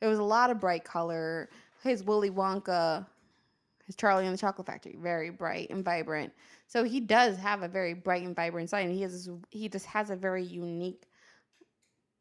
[0.00, 1.48] There was a lot of bright color.
[1.82, 3.06] His Willy Wonka,
[3.86, 6.32] his Charlie and the Chocolate Factory, very bright and vibrant.
[6.66, 9.68] So he does have a very bright and vibrant side, and he has this, he
[9.68, 11.04] just has a very unique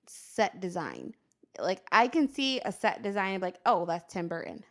[0.06, 1.14] set design.
[1.58, 4.64] Like I can see a set design like, oh, that's Tim Burton,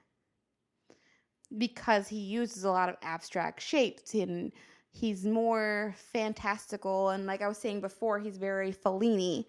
[1.56, 4.52] because he uses a lot of abstract shapes and
[4.92, 9.46] he's more fantastical and like I was saying before, he's very Fellini,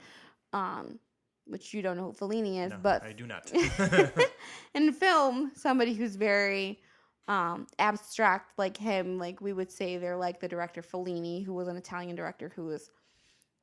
[0.53, 0.99] um,
[1.45, 3.51] which you don't know who Fellini is, no, but I do not.
[4.73, 6.79] in film, somebody who's very
[7.27, 11.67] um, abstract like him, like we would say they're like the director Fellini, who was
[11.67, 12.89] an Italian director who was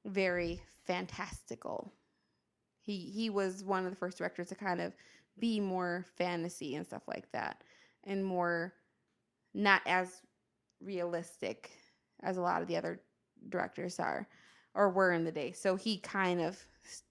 [0.04, 1.92] very fantastical.
[2.82, 4.92] He he was one of the first directors to kind of
[5.38, 7.62] be more fantasy and stuff like that,
[8.04, 8.74] and more
[9.54, 10.22] not as
[10.82, 11.70] realistic
[12.22, 13.00] as a lot of the other
[13.48, 14.28] directors are
[14.74, 15.52] or were in the day.
[15.52, 16.58] So he kind of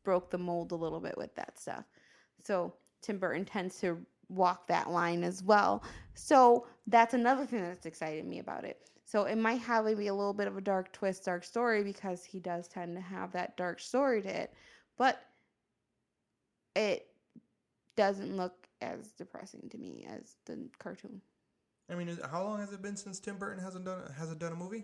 [0.03, 1.86] broke the mold a little bit with that stuff.
[2.43, 3.97] So Tim Burton tends to
[4.30, 5.84] walk that line as well.
[6.13, 8.89] So that's another thing that's excited me about it.
[9.05, 12.24] So it might have maybe a little bit of a dark twist, dark story because
[12.24, 14.53] he does tend to have that dark story to it.
[14.97, 15.20] But
[16.76, 17.07] it
[17.95, 21.22] doesn't look as depressing to me as the cartoon.
[21.89, 24.51] I mean, is- how long has it been since Tim Burton hasn't done hasn't done
[24.51, 24.83] a movie?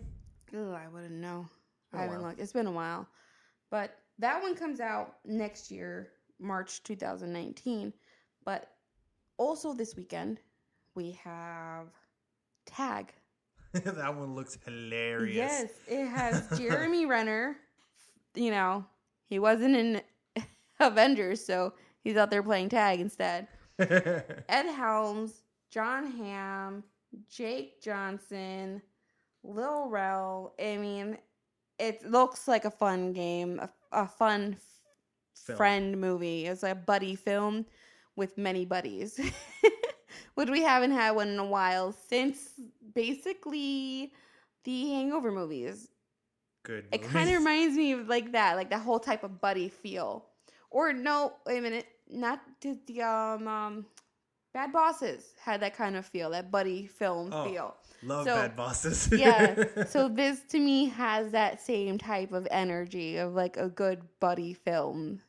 [0.54, 1.46] I wouldn't know.
[1.92, 2.28] A I haven't while.
[2.28, 2.40] looked.
[2.40, 3.06] It's been a while.
[3.70, 7.92] But that one comes out next year, March 2019.
[8.44, 8.70] But
[9.38, 10.40] also this weekend,
[10.94, 11.88] we have
[12.64, 13.12] Tag.
[13.72, 15.34] that one looks hilarious.
[15.36, 17.56] Yes, it has Jeremy Renner.
[18.34, 18.84] You know,
[19.26, 20.00] he wasn't in
[20.80, 23.48] Avengers, so he's out there playing tag instead.
[23.78, 26.82] Ed Helms, Jon Hamm,
[27.28, 28.82] Jake Johnson,
[29.42, 30.54] Lil Rel.
[30.60, 31.18] I mean,
[31.78, 34.56] it looks like a fun game, a, a fun
[35.34, 35.56] Film.
[35.56, 36.46] friend movie.
[36.46, 37.66] It's a buddy film
[38.16, 39.20] with many buddies,
[40.34, 42.52] which we haven't had one in a while since
[42.94, 44.12] basically
[44.64, 45.88] the Hangover movies.
[46.64, 46.86] Good.
[46.90, 50.26] It kind of reminds me of like that, like that whole type of buddy feel.
[50.70, 53.86] Or no, wait a minute, not did the um, um
[54.56, 57.44] Bad Bosses had that kind of feel, that buddy film Oh.
[57.44, 57.76] feel.
[58.02, 59.08] Love so- bad bosses.
[59.12, 59.64] Yeah.
[59.86, 64.54] so this to me has that same type of energy of like a good buddy
[64.54, 65.20] film.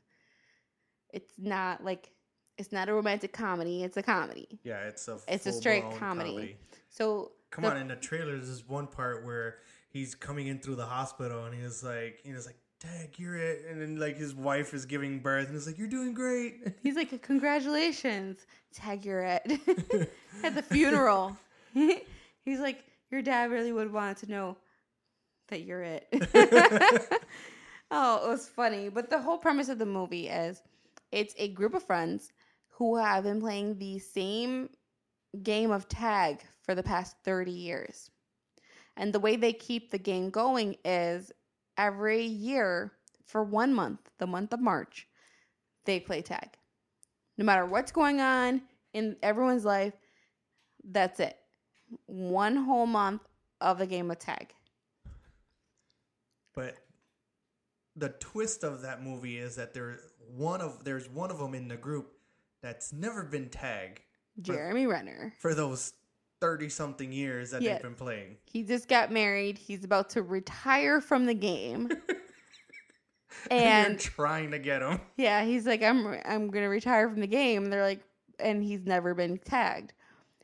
[1.11, 2.09] It's not like
[2.57, 4.59] it's not a romantic comedy, it's a comedy.
[4.63, 6.57] yeah, it's a It's a straight full-blown comedy.
[6.89, 9.57] So Come the- on, in the trailer, there's this one part where
[9.89, 13.35] he's coming in through the hospital and he's like, you know, it's like, Dad, you're
[13.35, 13.65] it.
[13.69, 16.75] And then like his wife is giving birth and he's like, you're doing great.
[16.83, 19.49] He's like, "Congratulations, Tag you're at
[20.43, 21.35] at the funeral."
[21.73, 24.57] He's like, "Your dad really would want to know
[25.47, 26.07] that you're it."
[27.91, 30.61] oh, it was funny, but the whole premise of the movie is
[31.11, 32.31] it's a group of friends
[32.69, 34.69] who have been playing the same
[35.41, 38.11] game of tag for the past 30 years.
[38.95, 41.31] And the way they keep the game going is
[41.77, 42.91] every year
[43.25, 45.07] for one month, the month of March,
[45.85, 46.49] they play tag.
[47.37, 48.61] No matter what's going on
[48.93, 49.93] in everyone's life,
[50.83, 51.37] that's it.
[52.05, 53.21] One whole month
[53.61, 54.53] of the game of tag.
[56.55, 56.75] but
[57.95, 59.99] the twist of that movie is that there
[60.35, 62.13] one of there's one of them in the group
[62.61, 64.01] that's never been tagged
[64.41, 65.33] Jeremy Renner.
[65.39, 65.93] for those
[66.39, 67.75] 30 something years that Yes.
[67.75, 68.37] they've been playing.
[68.45, 69.57] He just got married.
[69.57, 71.89] He's about to retire from the game.
[73.51, 74.99] And you're trying to get him.
[75.15, 77.63] yeah, he's like, I'm I'm gonna retire from the game.
[77.65, 78.01] And they're like,
[78.39, 79.93] and he's never been tagged,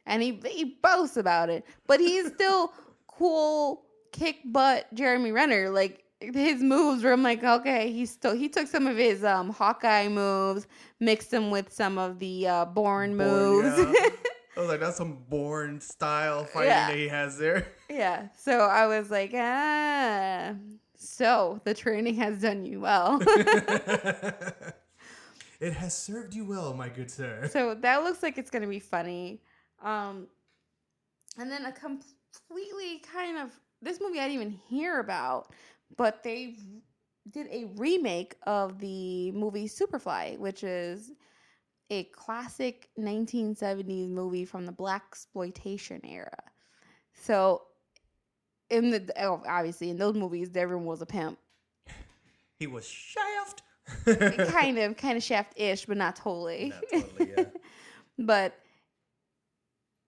[0.05, 2.71] and he he boasts about it, but he's still
[3.07, 5.69] cool, kick butt Jeremy Renner.
[5.69, 9.49] Like his moves, where I'm like, okay, he's still he took some of his um
[9.49, 10.67] Hawkeye moves,
[10.99, 13.97] mixed them with some of the uh, Born Bourne, moves.
[13.99, 14.09] yeah.
[14.55, 16.87] I was like, that's some Bourne style fighting Yeah.
[16.87, 17.67] that he has there.
[17.89, 18.27] Yeah.
[18.37, 20.53] So I was like, ah.
[20.95, 23.19] So the training has done you well.
[25.59, 27.47] it has served you well, my good sir.
[27.51, 29.41] so that looks like it's gonna be funny.
[29.81, 30.27] Um,
[31.37, 33.51] and then a completely kind of
[33.81, 35.51] this movie I didn't even hear about,
[35.97, 36.55] but they
[37.31, 41.11] did a remake of the movie Superfly, which is
[41.93, 46.43] a classic 1970s movie from the blaxploitation era.
[47.13, 47.63] So
[48.69, 51.37] in the oh, obviously in those movies everyone was a pimp.
[52.59, 53.61] He was shaft.
[54.51, 56.69] kind of kind of shaft-ish, but not totally.
[56.69, 57.43] Not totally, yeah.
[58.17, 58.53] but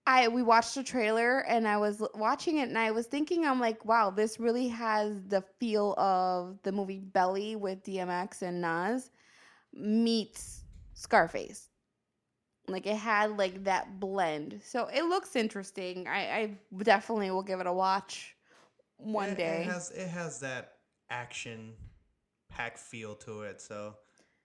[0.06, 3.60] I we watched the trailer and I was watching it and I was thinking I'm
[3.60, 9.10] like, wow, this really has the feel of the movie Belly with DMX and Nas
[9.74, 10.62] meets
[10.94, 11.68] Scarface.
[12.68, 14.60] Like it had like that blend.
[14.64, 16.06] So it looks interesting.
[16.08, 18.36] I, I definitely will give it a watch
[18.96, 19.62] one It- day.
[19.62, 20.72] It has it has that
[21.10, 21.74] action
[22.48, 23.96] pack feel to it, so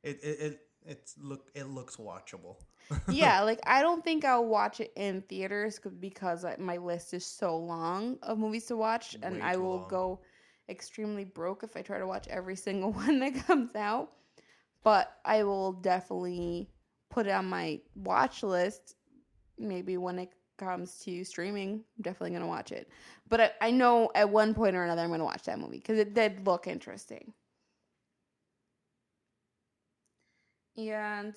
[0.03, 2.57] it it, it it's look it looks watchable.
[3.07, 7.57] yeah, like I don't think I'll watch it in theaters because my list is so
[7.57, 9.89] long of movies to watch, and Way I will long.
[9.89, 10.21] go
[10.69, 14.11] extremely broke if I try to watch every single one that comes out.
[14.83, 16.69] But I will definitely
[17.11, 18.95] put it on my watch list.
[19.59, 22.89] Maybe when it comes to streaming, I'm definitely gonna watch it.
[23.29, 25.99] But I, I know at one point or another I'm gonna watch that movie because
[25.99, 27.33] it did look interesting.
[30.77, 31.35] And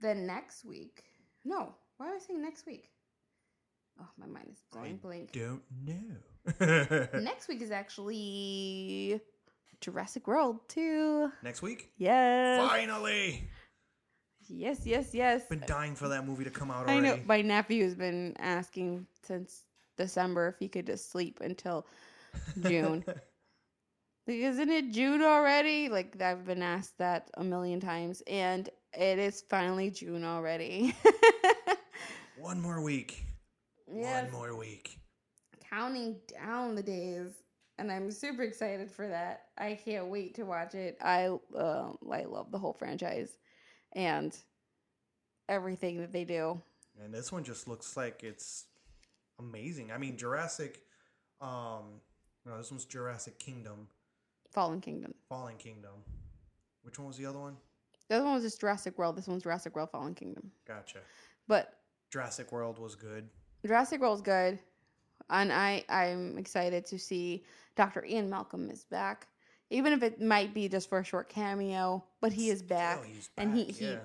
[0.00, 1.02] then next week,
[1.44, 2.90] no, why am I saying next week?
[4.00, 5.32] Oh, my mind is I going blank.
[5.32, 7.08] don't know.
[7.18, 9.20] Next week is actually
[9.80, 11.32] Jurassic World 2.
[11.42, 11.90] Next week?
[11.96, 12.68] Yes.
[12.68, 13.48] Finally!
[14.48, 15.44] Yes, yes, yes.
[15.46, 17.02] Been dying for that movie to come out I already.
[17.02, 19.62] know my nephew's been asking since
[19.96, 21.86] December if he could just sleep until
[22.62, 23.04] June.
[24.28, 25.88] Like, Isn't it June already?
[25.88, 30.96] Like I've been asked that a million times, and it is finally June already.
[32.40, 33.24] One more week.
[33.92, 34.98] yes, One more week.
[35.70, 37.30] counting down the days,
[37.78, 39.44] and I'm super excited for that.
[39.58, 40.98] I can't wait to watch it.
[41.00, 43.38] I uh, I love the whole franchise,
[43.96, 44.36] and
[45.48, 46.60] everything that they do.
[47.02, 48.66] And this one just looks like it's
[49.40, 49.90] amazing.
[49.90, 50.82] I mean, Jurassic.
[51.40, 52.00] Um,
[52.46, 53.88] no, this one's Jurassic Kingdom,
[54.52, 55.14] Fallen Kingdom.
[55.28, 55.90] Fallen Kingdom.
[56.82, 57.56] Which one was the other one?
[58.08, 59.16] The other one was just Jurassic World.
[59.16, 60.50] This one's Jurassic World Fallen Kingdom.
[60.66, 60.98] Gotcha.
[61.48, 61.74] But
[62.10, 63.28] Jurassic World was good.
[63.66, 64.58] Jurassic World's good,
[65.28, 67.44] and I I'm excited to see
[67.74, 68.04] Dr.
[68.04, 69.26] Ian Malcolm is back,
[69.70, 72.04] even if it might be just for a short cameo.
[72.20, 73.98] But he is back, Still, he's and he- back, he-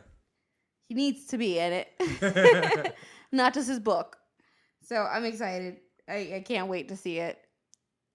[0.90, 2.96] he needs to be in it,
[3.32, 4.18] not just his book.
[4.84, 5.78] So I'm excited.
[6.10, 7.40] I, I can't wait to see it.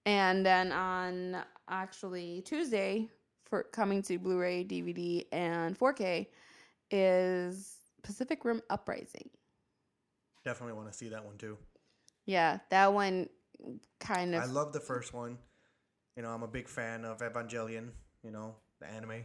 [0.05, 1.37] And then on
[1.69, 3.09] actually Tuesday
[3.45, 6.27] for coming to Blu-ray, DVD, and 4K
[6.91, 9.29] is Pacific Rim Uprising.
[10.45, 11.57] Definitely want to see that one too.
[12.25, 13.27] Yeah, that one
[13.99, 15.37] kind of I love the first one.
[16.17, 17.91] You know, I'm a big fan of Evangelion,
[18.23, 19.23] you know, the anime.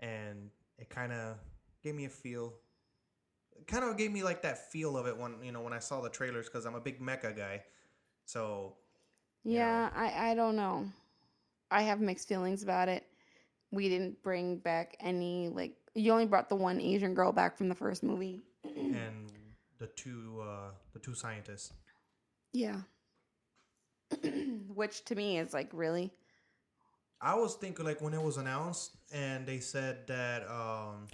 [0.00, 1.36] And it kind of
[1.82, 2.54] gave me a feel.
[3.58, 5.80] It kind of gave me like that feel of it when, you know, when I
[5.80, 7.64] saw the trailers because I'm a big mecha guy.
[8.26, 8.76] So,
[9.44, 10.86] Yeah, I I don't know.
[11.70, 13.04] I have mixed feelings about it.
[13.72, 17.68] We didn't bring back any like you only brought the one Asian girl back from
[17.68, 18.42] the first movie.
[18.64, 19.32] and
[19.78, 21.72] the two, uh, the two scientists.
[22.52, 22.82] Yeah.
[24.74, 26.12] Which to me is like really
[27.22, 31.06] I was thinking like when it was announced and they said that um,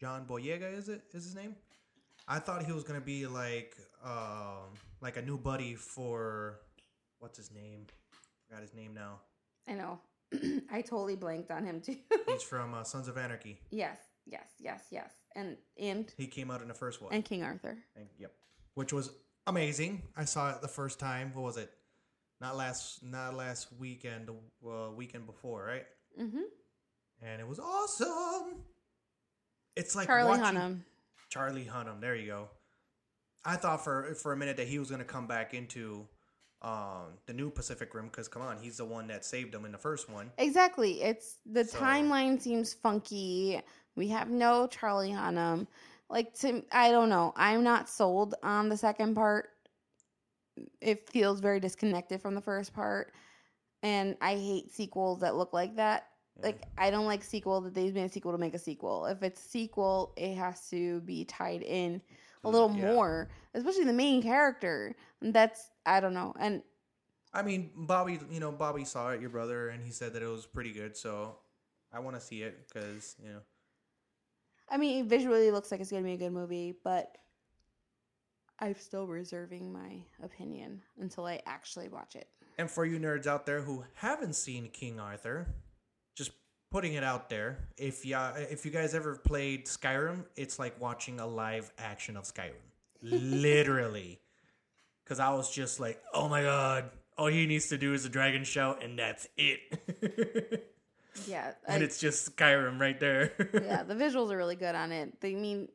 [0.00, 1.56] John Boyega is it is his name?
[2.28, 6.60] I thought he was gonna be like um, like a new buddy for
[7.18, 7.86] what's his name?
[8.50, 9.20] Got his name now.
[9.68, 9.98] I know.
[10.70, 11.96] I totally blanked on him too.
[12.28, 13.60] He's from uh, Sons of Anarchy.
[13.70, 15.12] yes, yes, yes, yes.
[15.34, 17.12] And and He came out in the first one.
[17.12, 17.78] and King Arthur.
[17.96, 18.32] And- yep,
[18.74, 19.10] which was
[19.46, 20.02] amazing.
[20.16, 21.32] I saw it the first time.
[21.34, 21.70] What was it?
[22.40, 24.28] Not last, not last weekend.
[24.62, 25.86] The uh, weekend before, right?
[26.20, 26.42] Mm-hmm.
[27.22, 28.62] And it was awesome.
[29.76, 30.80] It's like Charlie watching, Hunnam.
[31.30, 32.00] Charlie Hunnam.
[32.00, 32.48] There you go.
[33.44, 36.06] I thought for for a minute that he was gonna come back into
[36.62, 39.72] um, the new Pacific Rim because come on, he's the one that saved him in
[39.72, 40.30] the first one.
[40.38, 41.02] Exactly.
[41.02, 43.60] It's the So- timeline seems funky.
[43.96, 45.66] We have no Charlie Hunnam.
[46.10, 47.32] Like to I don't know.
[47.36, 49.50] I'm not sold on the second part.
[50.80, 53.12] It feels very disconnected from the first part.
[53.82, 56.08] And I hate sequels that look like that.
[56.42, 59.06] Like I don't like sequel that they've made a sequel to make a sequel.
[59.06, 62.00] If it's a sequel, it has to be tied in
[62.44, 62.84] a little Yeah.
[62.84, 64.94] more, especially the main character.
[65.20, 66.34] That's I don't know.
[66.38, 66.62] And
[67.32, 70.28] I mean, Bobby, you know, Bobby saw it, your brother, and he said that it
[70.28, 70.96] was pretty good.
[70.96, 71.36] So
[71.92, 73.40] I want to see it because you know,
[74.68, 77.16] I mean, visually looks like it's gonna be a good movie, but
[78.60, 82.28] I'm still reserving my opinion until I actually watch it.
[82.58, 85.46] and for you nerds out there who haven't seen King Arthur,
[86.16, 86.32] just
[86.70, 87.68] putting it out there.
[87.76, 92.24] If ya if you guys ever played Skyrim, it's like watching a live action of
[92.24, 92.66] Skyrim,
[93.02, 94.20] literally.
[95.04, 98.08] Because I was just like, oh my god, all he needs to do is a
[98.10, 100.64] dragon shout, and that's it.
[101.26, 103.32] Yeah, and I- it's just Skyrim right there.
[103.52, 105.20] yeah, the visuals are really good on it.
[105.20, 105.68] They mean,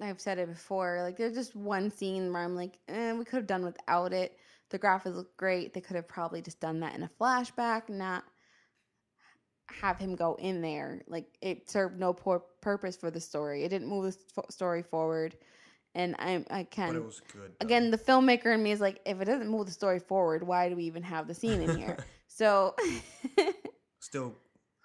[0.00, 1.00] I've said it before.
[1.02, 4.36] Like, there's just one scene where I'm like, eh, we could have done without it.
[4.70, 5.74] The graphics look great.
[5.74, 8.24] They could have probably just done that in a flashback, not
[9.70, 11.02] have him go in there.
[11.08, 13.64] Like, it served no poor purpose for the story.
[13.64, 15.36] It didn't move the story forward.
[15.94, 17.52] And I, I can but it was good.
[17.58, 17.64] though.
[17.64, 20.68] again, the filmmaker in me is like, if it doesn't move the story forward, why
[20.68, 21.96] do we even have the scene in here?
[22.28, 22.74] so
[23.98, 24.34] still,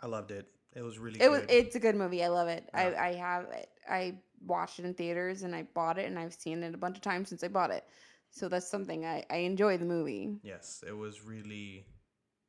[0.01, 0.47] I loved it.
[0.75, 2.23] It was really it was it's a good movie.
[2.23, 2.67] I love it.
[2.73, 2.93] Yeah.
[2.97, 3.69] I I have it.
[3.87, 6.97] I watched it in theaters and I bought it and I've seen it a bunch
[6.97, 7.83] of times since I bought it.
[8.31, 10.37] So that's something I I enjoy the movie.
[10.43, 11.85] yes, it was really,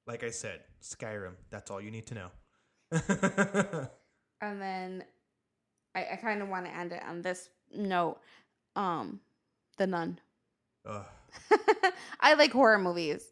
[0.07, 1.35] like I said, Skyrim.
[1.51, 2.31] That's all you need to know.
[4.41, 5.05] And then
[5.95, 8.19] I I kind of want to end it on this note.
[8.77, 9.21] Um,
[9.79, 10.19] The Nun.
[10.87, 11.07] Ugh.
[12.21, 13.25] I like horror movies.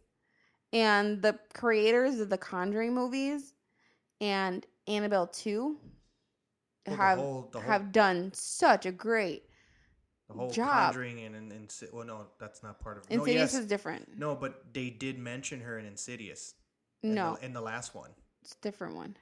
[0.72, 3.52] And the creators of the Conjuring movies
[4.20, 5.76] and Annabelle 2
[6.86, 9.48] Well, the have whole- the whole- have done such a great
[10.28, 10.92] The whole job.
[10.94, 13.04] Conjuring and, and, and well, no, that's not part of.
[13.10, 14.18] Insidious no, yes, is different.
[14.18, 16.54] no, but they did mention her in Insidious.
[17.02, 18.10] in No, the, in the last one,
[18.42, 19.16] it's a different one.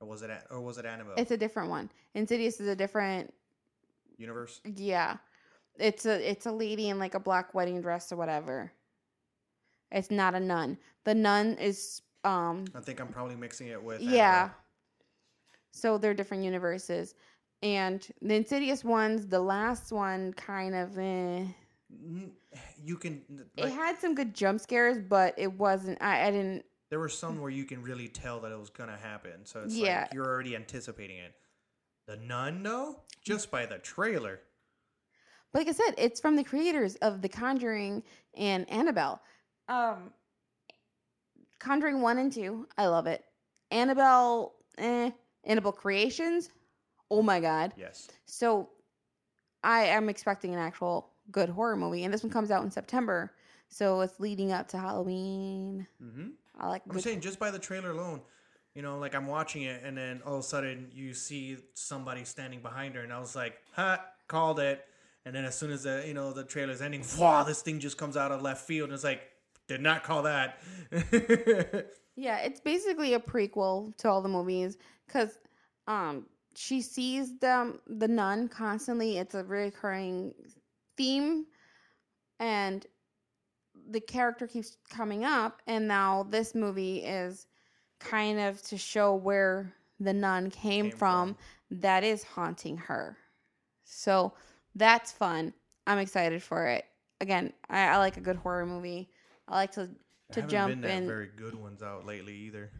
[0.00, 0.30] or was it?
[0.50, 1.90] Or was it Annabelle It's a different one.
[2.14, 3.32] Insidious is a different
[4.16, 4.60] universe?
[4.64, 5.18] yeah.
[5.78, 8.72] It's a it's a lady in like a black wedding dress or whatever.
[9.92, 10.78] It's not a nun.
[11.04, 14.00] The nun is um I think I'm probably mixing it with.
[14.00, 14.38] yeah.
[14.44, 14.56] Annabelle.
[15.76, 17.14] So they're different universes.
[17.62, 21.44] And the Insidious ones, the last one kind of eh.
[22.82, 23.22] You can.
[23.56, 27.40] it had some good jump scares, but it wasn't I, I didn't there were some
[27.40, 30.02] where you can really tell that it was gonna happen, so it's Yeah.
[30.02, 31.34] like you're already anticipating it.
[32.06, 34.40] The Nun, though, just by the trailer.
[35.52, 38.02] But like I said, it's from the creators of The Conjuring
[38.36, 39.20] and Annabelle.
[39.68, 40.12] Um,
[41.58, 43.24] Conjuring one and two, I love it.
[43.70, 45.10] Annabelle, eh.
[45.46, 46.50] Annabelle Creations,
[47.10, 47.72] oh my god.
[47.76, 48.08] Yes.
[48.26, 48.68] So
[49.62, 53.32] I am expecting an actual good horror movie, and this one comes out in September,
[53.68, 55.86] so it's leading up to Halloween.
[56.02, 56.28] Mm-hmm.
[56.58, 56.82] I like.
[56.88, 58.20] I'm saying just by the trailer alone,
[58.74, 62.24] you know, like I'm watching it, and then all of a sudden you see somebody
[62.24, 64.84] standing behind her, and I was like, "Ha, called it."
[65.24, 67.98] And then as soon as the you know the trailer's ending, wow, this thing just
[67.98, 69.22] comes out of left field, and it's like,
[69.68, 70.58] did not call that.
[72.16, 75.38] Yeah, it's basically a prequel to all the movies because
[75.86, 79.18] um she sees them the nun constantly.
[79.18, 80.34] It's a recurring
[80.96, 81.46] theme,
[82.40, 82.86] and
[83.90, 85.62] the character keeps coming up.
[85.66, 87.46] And now this movie is
[88.00, 91.36] kind of to show where the nun came, Came from,
[91.70, 93.18] that is haunting her.
[93.84, 94.34] So
[94.74, 95.54] that's fun.
[95.86, 96.84] I'm excited for it.
[97.20, 99.10] Again, I, I like a good horror movie.
[99.48, 99.90] I like to
[100.32, 101.06] to Haven't jump been that in.
[101.06, 102.70] very good ones out lately either.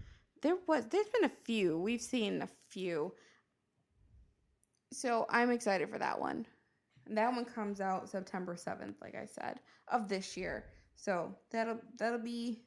[0.42, 1.78] There was there's been a few.
[1.78, 3.12] We've seen a few.
[4.92, 6.47] So I'm excited for that one.
[7.07, 10.64] And that one comes out September 7th, like I said, of this year.
[10.97, 12.62] So that'll that'll be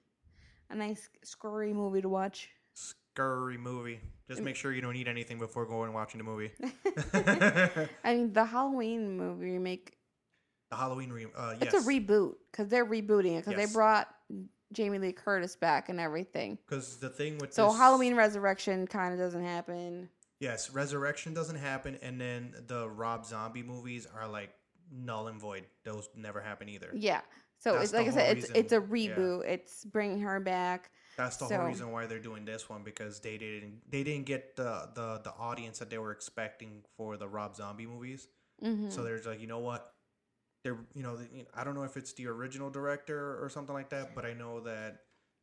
[0.70, 2.50] a nice scary movie to watch.
[2.74, 4.00] Scurry movie.
[4.28, 6.52] Just make sure you don't eat anything before going and watching the movie.
[8.04, 9.98] I mean, the Halloween movie remake,
[10.70, 11.74] the Halloween re- uh yes.
[11.74, 13.68] it's a reboot because they're rebooting it because Yes.
[13.70, 14.08] they brought
[14.72, 16.58] Jamie Lee Curtis back and everything.
[16.68, 20.10] Because the thing with So this- Halloween Resurrection kind of doesn't happen.
[20.40, 24.52] Yes, Resurrection doesn't happen, and then the Rob Zombie movies are like
[24.92, 25.66] null and void.
[25.84, 26.92] Those never happen either.
[26.94, 27.22] Yeah.
[27.58, 29.24] So That's it's like I said, it's it's a reason- yeah.
[29.26, 29.48] reboot.
[29.48, 30.92] It's bringing her back.
[31.18, 34.26] That's the So- whole reason why they're doing this one because they didn't they didn't
[34.28, 38.28] get the the the audience that they were expecting for the Rob Zombie movies.
[38.62, 39.94] hmm So they're like, you know what?
[40.64, 41.18] They're you know,
[41.56, 44.60] I don't know if it's the original director or something like that, but I know
[44.62, 45.02] that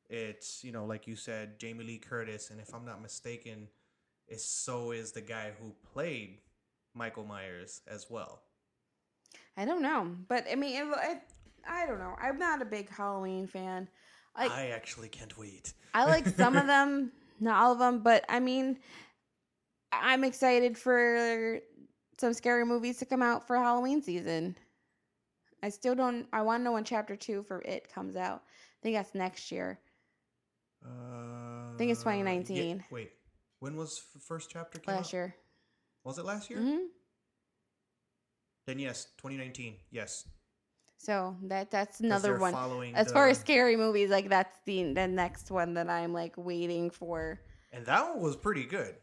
[0.08, 3.68] it's you know like you said, Jamie Lee Curtis, and if I'm not mistaken,
[4.28, 6.38] is so is the guy who played
[6.94, 8.42] Michael Myers as well.
[9.56, 12.14] I don't know, but I mean, it, I, I don't know.
[12.20, 13.88] I'm not a big Halloween fan.
[14.36, 15.72] Like I actually can't wait.
[15.94, 18.78] I like some of them, not all of them, but I mean,
[19.92, 21.60] I'm excited for
[22.18, 24.56] some scary movies to come out for Halloween season.
[25.66, 26.28] I still don't.
[26.32, 28.44] I want to know when Chapter Two for It comes out.
[28.46, 29.80] I think that's next year.
[30.84, 32.84] Uh, think it's yeah- 2019.
[32.92, 33.10] wait,
[33.58, 34.78] when was the first chapter?
[34.78, 35.12] Came Last out?
[35.12, 35.36] year.
[36.04, 36.60] Was it last year?
[36.60, 36.84] hmm
[38.68, 39.74] Then yes, 2019.
[39.90, 40.28] Yes.
[40.98, 42.52] So that that's another one.
[42.52, 46.34] Following As far as scary movies, like that's the the next one that I'm like
[46.36, 47.40] waiting for.
[47.72, 48.94] and that one was pretty good.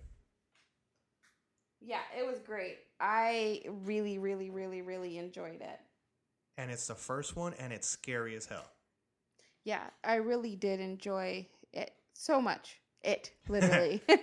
[1.81, 2.77] Yeah, it was great.
[3.01, 5.79] I really, really, really, really enjoyed it.
[6.57, 8.69] And it's the first one, and it's scary as hell.
[9.63, 12.79] Yeah, I really did enjoy it so much.
[13.01, 14.01] It literally.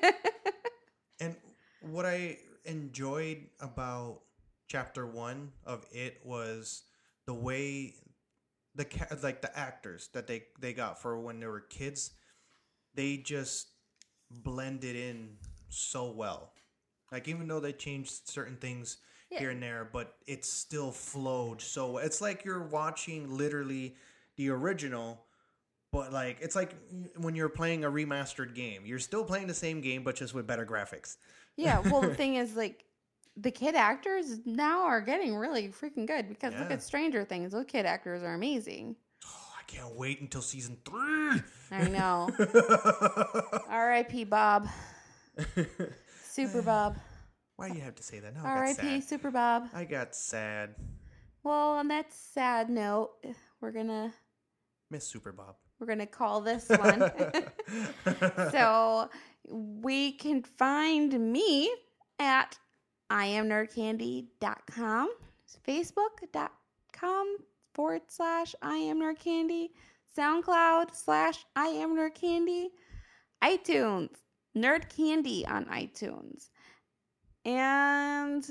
[1.21, 1.37] And
[1.81, 4.21] what I enjoyed about
[4.69, 6.85] chapter one of it was
[7.27, 7.95] the way
[8.75, 8.87] the
[9.23, 12.13] like the actors that they they got for when they were kids,
[12.95, 13.69] they just
[14.31, 15.37] blended in
[15.69, 16.53] so well.
[17.13, 18.99] Like even though they changed certain things
[19.31, 19.39] Yeah.
[19.39, 21.99] here and there, but it still flowed so.
[21.99, 23.95] It's like you're watching literally
[24.37, 25.25] the original.
[25.93, 26.75] But like it's like
[27.17, 30.47] when you're playing a remastered game, you're still playing the same game, but just with
[30.47, 31.17] better graphics.
[31.57, 32.85] yeah, well, the thing is, like,
[33.37, 37.53] the kid actors now are getting really freaking good because look at Stranger Things.
[37.53, 38.97] Those kid actors are amazing.
[39.25, 41.41] Oh, I can't wait until season three.
[41.73, 42.29] I know.
[43.69, 44.25] R.I.P.
[44.25, 44.69] Bob.
[46.25, 46.97] Super Bob.
[47.61, 48.35] Why do you have to say that?
[48.35, 49.03] No, I got R.I.P.
[49.03, 49.69] Super Bob.
[49.75, 50.75] I got sad.
[51.43, 53.11] Well, on that sad note,
[53.61, 54.15] we're gonna
[54.91, 55.57] Miss Super Bob.
[55.79, 57.13] we're gonna call this one.
[58.51, 59.11] so
[59.47, 61.71] we can find me
[62.19, 62.59] at
[63.11, 65.11] iamnerdcandy.com,
[65.69, 67.37] facebook.com
[67.75, 69.73] forward slash I am Nerd Candy,
[70.17, 72.71] SoundCloud slash I am Nerd Candy,
[73.45, 74.15] iTunes,
[74.57, 76.49] Nerd Candy on iTunes,
[77.45, 78.45] and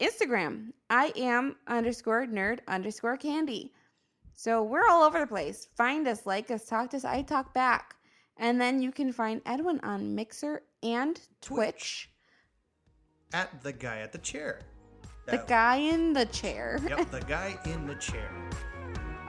[0.00, 3.72] Instagram, I am underscore nerd underscore candy.
[4.34, 5.68] So we're all over the place.
[5.76, 7.04] Find us, like us, talk to us.
[7.04, 7.94] I talk back.
[8.36, 12.10] And then you can find Edwin on Mixer and Twitch.
[13.32, 14.60] At the guy at the chair.
[15.24, 16.78] The That- guy in the chair.
[16.88, 18.30] Yep, the guy in the chair.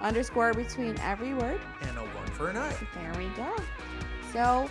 [0.01, 1.59] underscore between every word.
[1.81, 2.75] And a one for an eye.
[2.93, 3.55] There we go.
[4.33, 4.69] So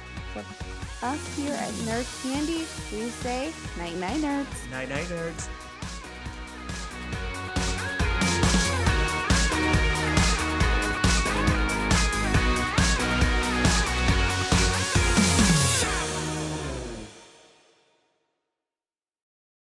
[1.07, 4.71] us here at Nerd Candy, we say night night nerds.
[4.73, 5.49] Night night nerds.